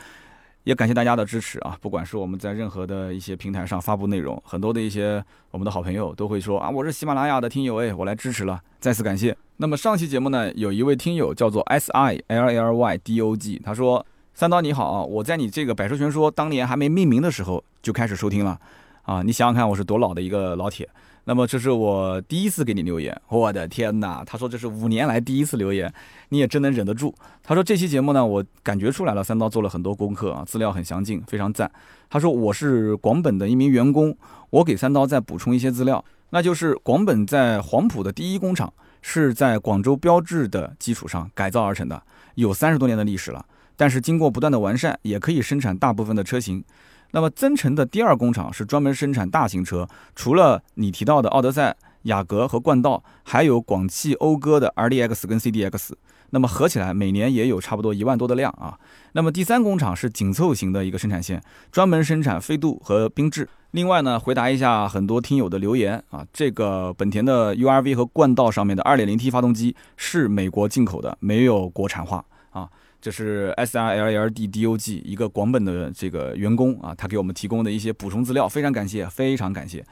[0.65, 1.77] 也感谢大家的支持啊！
[1.81, 9.37] 不管是我们在任何的一些平台上发布内容，很多的一些我们的好朋友都会说啊，我是喜马拉雅的听友哎，我来支持了，再次感谢。
[9.59, 18.59] 那么上期节目呢，有一位听友叫做 S I L L Y D O G，他说：三刀你好啊，我在你这个百兽全说当年还没命名的时候就开始收听了
[19.03, 20.89] 啊，你想想看我是多老的一个老铁。
[21.27, 24.23] 那么这是我第一次给你留言，我的天哪！
[24.27, 25.93] 他说这是五年来第一次留言，
[26.29, 27.15] 你也真能忍得住。
[27.43, 31.71] 他说这期节目呢，我感觉出来了，三刀做了很多功课啊，资料很详尽，非常赞。
[32.11, 34.15] 他说我是广本的一名员工，
[34.51, 38.71] 我给三刀再补充一些资料，那就是广本在黄埔的第一工厂
[39.01, 42.03] 是在广州标志的基础上改造而成的，
[42.35, 43.45] 有三十多年的历史了，
[43.77, 46.63] 但是经过不断的完善，也可以生产大部分的车型。
[47.13, 55.93] 那么增程的第二工厂是专门生产大型车，除了你提到的奥德赛、雅阁和冠道，还有广汽讴歌的 RDX 跟 CDX，
[56.31, 58.79] 那么合起来每年也有差不多一万多的量啊。
[59.13, 61.41] 那么第三工厂是紧凑型的一个生产线，
[61.71, 63.49] 专门生产飞度和缤智。
[63.71, 72.69] 另外呢，回答一下很多听友的留言啊，这个本田的 URV 和冠道上面的 2.0T 发动机是美国进口的，没有国产化啊。
[73.05, 79.85] 这是 S R L L D D O G 一个广本的这个员工啊，他给我们提供的一些补充资料，非常感谢，非常感谢。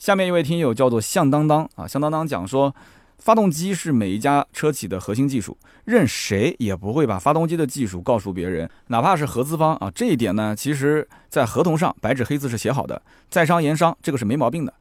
[0.00, 2.74] 下面一位听友叫做向当当啊，向当当讲说，
[3.18, 13.00] 发动机是每一家车企的核心技术，任谁也不会把发动机的技术告诉别人，哪怕是合资方啊，这一点呢，其实在合同上白纸黑字是写好的，
[13.30, 14.74] 在商言商，这个是没毛病的。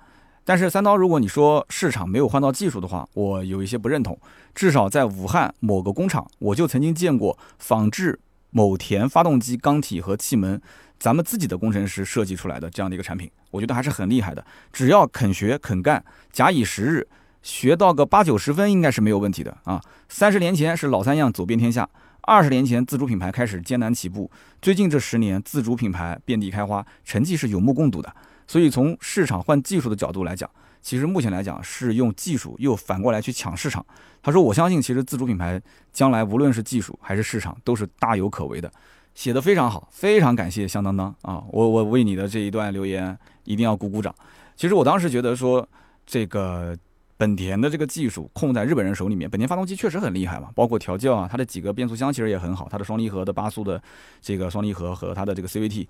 [0.47, 4.17] 但是三刀，如果你说市场没有换到技术的话，我有一些不认同。
[4.53, 8.19] 至少在武汉某个工厂，我就曾经见过仿制
[8.51, 10.61] 某田发动机缸体和气门，
[10.99, 14.45] 咱们自己的工程师设计出来的这样的一个产品，我觉得还是很厉害的。
[14.71, 17.07] 只要肯学肯干，假以时日，
[17.41, 19.81] 学到个八九十分应该是没有问题的啊。
[20.09, 21.89] 三十年前是老三样走遍天下，
[22.21, 24.29] 二十年前自主品牌开始艰难起步，
[24.61, 28.15] 最近这十年自主品牌遍地开花，成绩是有目共睹的。
[28.47, 30.49] 所以从市场换技术的角度来讲，
[30.81, 33.85] 其实目前来讲是用技术又反过来去抢市场。
[34.21, 38.71] 他说：“我相信，其实自主品牌将来无论是技术还是市场都是大有可为的。”
[39.15, 41.41] 写的非常好，非常感谢香当当啊！
[41.49, 44.13] 我我为你的这一段留言一定要鼓鼓掌。
[44.57, 45.65] 其实我当时觉得说，
[46.05, 46.77] 这个
[47.15, 53.81] 本田的这个技术控在日本人手里面，本田发动机确实很厉害嘛，包括调教啊，它的几个变速箱其实也很好，它的双离合的八速的
[54.21, 55.87] 这个双离合和它的这个 CVT。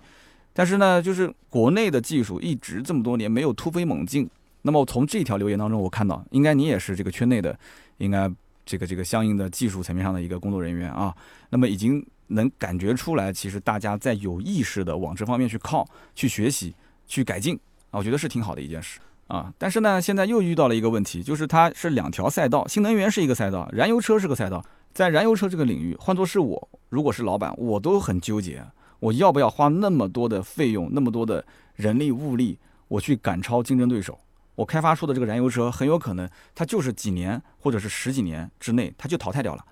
[0.58, 4.26] 但是呢，就是国内的技术一直这么多年没有突飞猛进。
[4.62, 7.56] 那么从这条留言当中，我看到应该你也是这个圈内的，
[7.98, 8.26] 应该
[8.64, 11.14] 这个这个相应的技术层面上的一个工作人员啊。
[11.50, 16.74] 那么已经能感觉出来，其实大家在有意识的往这方面去靠、去学习、
[17.06, 17.54] 去改进
[17.90, 19.52] 啊，我觉得是挺好的一件事啊。
[19.58, 24.64] 但是呢，现在又遇到了一个问题，就是它是两条赛道，新能源是一个赛道，燃油车是个赛道。
[24.94, 28.64] 在燃油车这个领域，换作是我，如果是老板，我都很纠结。
[29.00, 31.44] 我要不要花那么多的费用，那么多的
[31.74, 34.18] 人力物力，我去赶超竞争对手？
[34.54, 39.64] 我开发出的这个燃油车很有可能，它就是几年或者是十几年之内，它就淘汰掉了。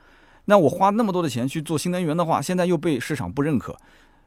[0.44, 3.74] 那我花那么多的钱去做新能源的话，现在又被市场不认可，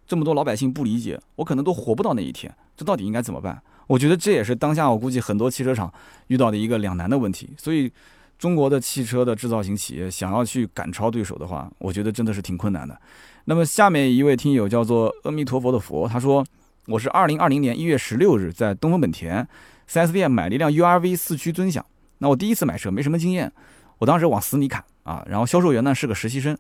[0.08, 2.52] 这么多老百姓不理解，我可能都活不到那一天。
[2.76, 3.62] 这到底应该怎么办？
[3.86, 5.94] 我觉得这也是当下我估计很多汽车厂
[6.28, 7.52] 遇到的一个两难的问题。
[7.56, 7.92] 所以，
[8.38, 13.00] 中国的汽车的制造型企业想要去赶超对手的话，我觉得真的是挺困难的。
[13.46, 16.46] 那么下面一位听友叫做阿弥陀佛的佛，他说
[16.88, 19.48] ：“我是二零二零年一月十六日在东风本田
[19.90, 21.84] 4S 店买了一辆 URV 四驱尊享。
[22.20, 23.52] 那我第一次买车，没什么经验，
[23.98, 25.26] 我当时往死里砍啊。
[25.28, 26.58] 然后销售员呢是个实习生，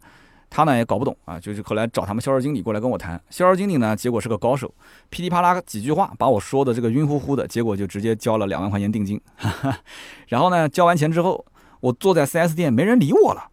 [0.49, 3.21] 他呢也搞不懂啊，就是后来找他们销售经理过来跟我谈。
[3.29, 4.73] 销售经理呢，结果是个高手，
[5.09, 9.19] 噼里啪啦几句话把我说的这个晕乎乎的，结果就直接交了两万块钱定金。
[10.29, 11.45] 然后呢，交完钱之后，
[11.79, 13.49] 我坐在 4S 店，没人理我了。”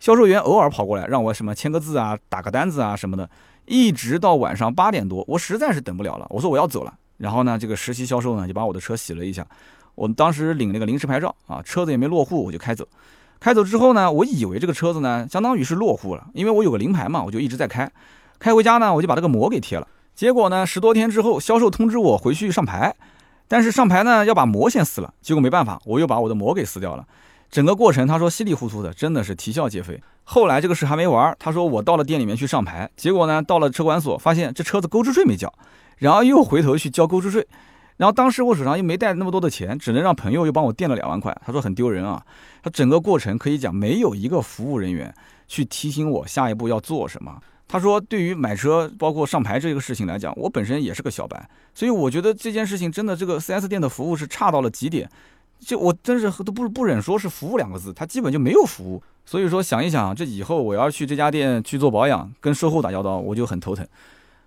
[0.00, 3.28] 销售员偶尔跑过来让我什么签个字啊、打个单子啊什么的，
[3.66, 6.94] 一直到晚上八点多，我实在是等不了了，我说我要走了。
[7.16, 9.44] 然后呢，这个实习销售呢就把我的车洗了一下，
[9.96, 12.86] 我当时领了个临时牌照啊，车子也没落户，我就开走。
[13.40, 17.90] 开走之后呢，我以为这个车子呢相当于是落户了，因为我有个临牌嘛，我就一直在开。
[18.38, 19.88] 开回家呢，我就把这个膜给贴了。
[20.14, 22.94] 结果呢，十多天之后，销售通知我回去上牌，
[23.48, 27.04] 但是上牌呢要把膜先撕了，结果没办法，我又把我的膜给撕掉了。
[27.50, 30.00] 整个过程他说稀里糊涂的，真的是啼笑皆非。
[30.24, 35.52] 后来这个事还没完，他说我到了店里面去上牌，结果呢到了车管所，发现这车子购置税没交，
[35.96, 37.46] 然后又回头去交购置税，
[37.96, 41.34] 然后当时我手上又没带那么多的钱，只能让朋友又帮我垫了两万块。
[41.46, 42.22] 他说很丢人啊，
[42.62, 45.14] 他整个过程可以讲没有一个服务人员
[45.46, 47.40] 去提醒我下一步要做什么。
[47.66, 55.08] 他说对于买车包括上牌这个事情来讲，我本身也是个小白，所以我觉得这件事情真的这个 4S 店的服务是差到了极点。
[55.58, 59.02] 就我真是都不不忍说是服务两个字，他基本就没有服务。
[59.26, 63.86] 所以说想一想，这以后我要去这家店去做保养，跟售后打交道，我就很头疼。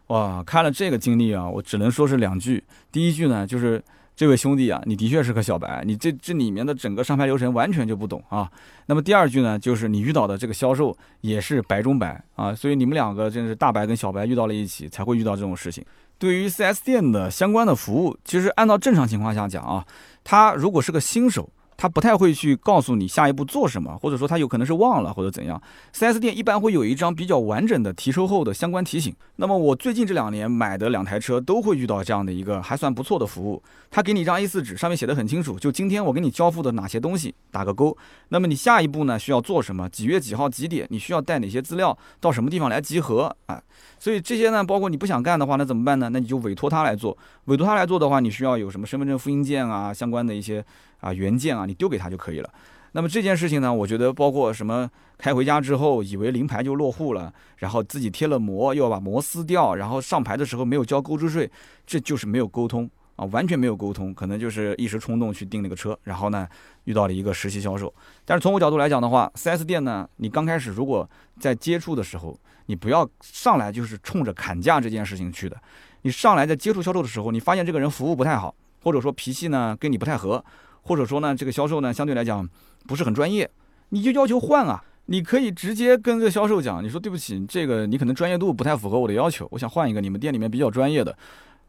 [0.08, 2.64] 哇，看了这个经历啊，我只能说是两句。
[2.92, 3.82] 第一句呢，就是
[4.16, 8.52] 这位兄弟啊，你的确是个小白，你这这里面的整个上牌流程完全就不懂啊。
[8.88, 15.86] 那么第二句呢，就是你遇到的这个销售也是白中白啊，所以你们两个真是大白跟小白遇到了一起，才会遇到这种事情。
[16.18, 19.86] 对于 4S 店的相关的服务，其实按照正常情况下讲啊。
[20.24, 25.60] 他如果是个新手，他不太会去告诉你下一步做什么，或者说他有可能是忘了或者怎样。
[25.96, 29.12] 4S 店一般会有一张比较完整的提车后的相关提醒。
[29.38, 33.64] 那么我最近这两年买的两台车都会遇到这样的一个还算不错的服务。
[33.90, 37.98] 他给你一张 A4 纸，上面写的很清楚，就今天我给你交付的哪些东西打个勾。
[38.30, 39.90] 那么你下一步呢需要做什么？
[39.90, 40.86] 几月几号几点？
[40.92, 41.98] 你需要带哪些资料？
[42.20, 43.36] 到什么地方来集合？
[43.48, 43.60] 啊？
[44.02, 46.10] 所以这些呢，包括你不想干的话，那怎么办呢？
[46.10, 47.16] 那你就委托他来做。
[47.46, 50.66] 委托他来做的话，你需要有什么身份证复印件啊，相关的一些
[51.02, 52.50] 啊原件啊，你丢给他就可以了。
[52.94, 54.90] 那么这件事情呢，我觉得包括什么
[55.20, 61.48] 开回家之后以为临牌就落户了，然后自己贴了膜又要把膜撕掉，然后上牌的时候没有交购置税，
[61.86, 66.48] 这就是没有沟通啊，完全没有沟通，可能就是一时冲动去订那个车，然后呢
[66.86, 67.94] 遇到了一个实习销售。
[68.26, 71.08] 但是从我角度来讲的话，4S 店呢，你刚开始如果
[71.40, 72.36] 在接触的时候，
[72.66, 75.58] 你不要上来就是冲着砍价这件事情去的。
[76.04, 78.54] 你上来在接触销售的时候，你发现这个人服务不太好，
[78.84, 80.44] 或者说脾气呢跟你不太合，
[80.82, 82.48] 或者说呢这个销售呢相对来讲
[82.88, 83.50] 不是很专业，
[83.90, 84.84] 你就要求换啊。
[85.08, 91.18] 你可以直接跟这销售讲，你说对不起，这个你可能专业度不太符合我的要求，我想换一个你们店里面比较专业的。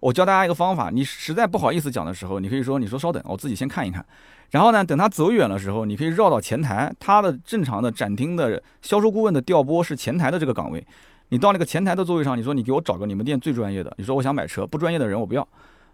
[0.03, 4.05] 我教大家一个方法，你实在不好意思讲的时候，你可以说你说稍等，我自己先看一看。
[4.51, 10.85] 然后呢，等他走远的时候，你可以绕到前台，他的正常的展厅的销售顾问的调拨是前台的这个岗位。
[11.29, 13.95] 你到那个前台的座位上，你说你给我找个你们店最专业的。
[13.97, 15.49] 你说我想买车，不专业的人我不要，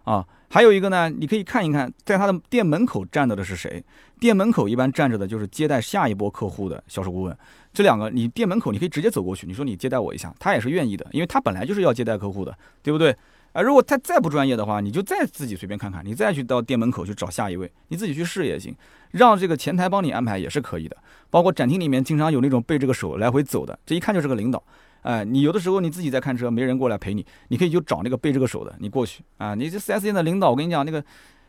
[0.05, 3.83] 啊，还有一个呢，你可以看一看，在他的店门口站着的是谁？
[4.19, 7.37] 店门口一般站着的就是接待下一波客户的销售顾问。
[7.71, 13.15] 这两个，你店门口你可以直接走过去，你说你接待我一下，他也是愿意的，因为他本来就是要接待客户的，对不对？
[13.51, 18.75] 啊，如果他再不专业的话，你就再自己随便看看，你再去到店门口去找下一位，你自己去试也行，
[19.11, 20.95] 让这个前台帮你安排也是可以的。
[21.29, 24.61] 包括展厅里面经常有那种背着个手来回走的，这一看就是个领导。
[25.01, 29.55] 哎，你有的时候你自己在看车，没人过来陪你，你可以就找那个背这个手的，你过去啊。
[29.55, 31.03] 你这 4S 店的领导，我跟你讲，那个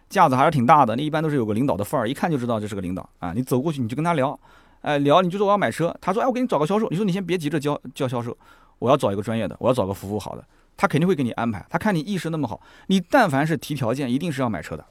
[0.09, 3.33] 架子还是挺大的，那一般都是有个领导的范儿，一看就知道这是个领导啊。
[3.35, 4.39] 你走过去，你就跟他聊，
[4.83, 8.37] 哎，聊，你就说我要买车，他说，哎，我给你找个销售，你说你先别急着叫叫销售，
[8.79, 10.45] 我要找一个专业的，我要找个服务好的，
[10.81, 11.63] 他肯定会给你安排。
[11.69, 14.87] 他看你意识那么好，你但凡是提条件，一定是要买车的，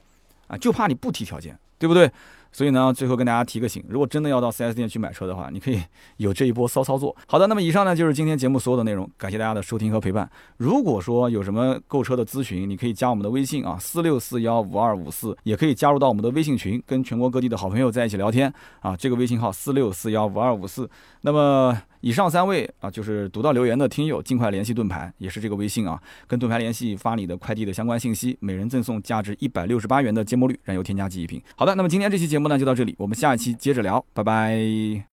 [0.46, 2.08] 啊，就怕你不提条件，对不对？
[2.52, 5.82] 所以呢，最后跟大家提个醒，如果真的要到 4S 店去买车的话，你可以
[6.18, 7.16] 有这一波骚操作。
[7.26, 10.28] 好的，那么以上呢就是今天节目所有的内容，感谢大家的收听和陪伴。
[10.56, 18.96] 如果说有什么购车的咨询，你可以加我们的微信啊，四六四幺五二五四，也可以加入到我们的微信群，跟全国各地的好朋友在一起聊天啊。
[18.96, 20.88] 这个微信号四六四幺五二五四。
[21.20, 31.40] 那么以上三位啊，就是读到留言的听友，尽快联系盾牌，也是这个微信啊，跟盾牌联系，发你的快递的相关信息，每人赠送价值一百六十八元的芥末绿燃油添加剂一瓶。
[31.56, 35.04] 好的，那么今天这期节目呢就到这里，我们下一期接着聊，拜拜。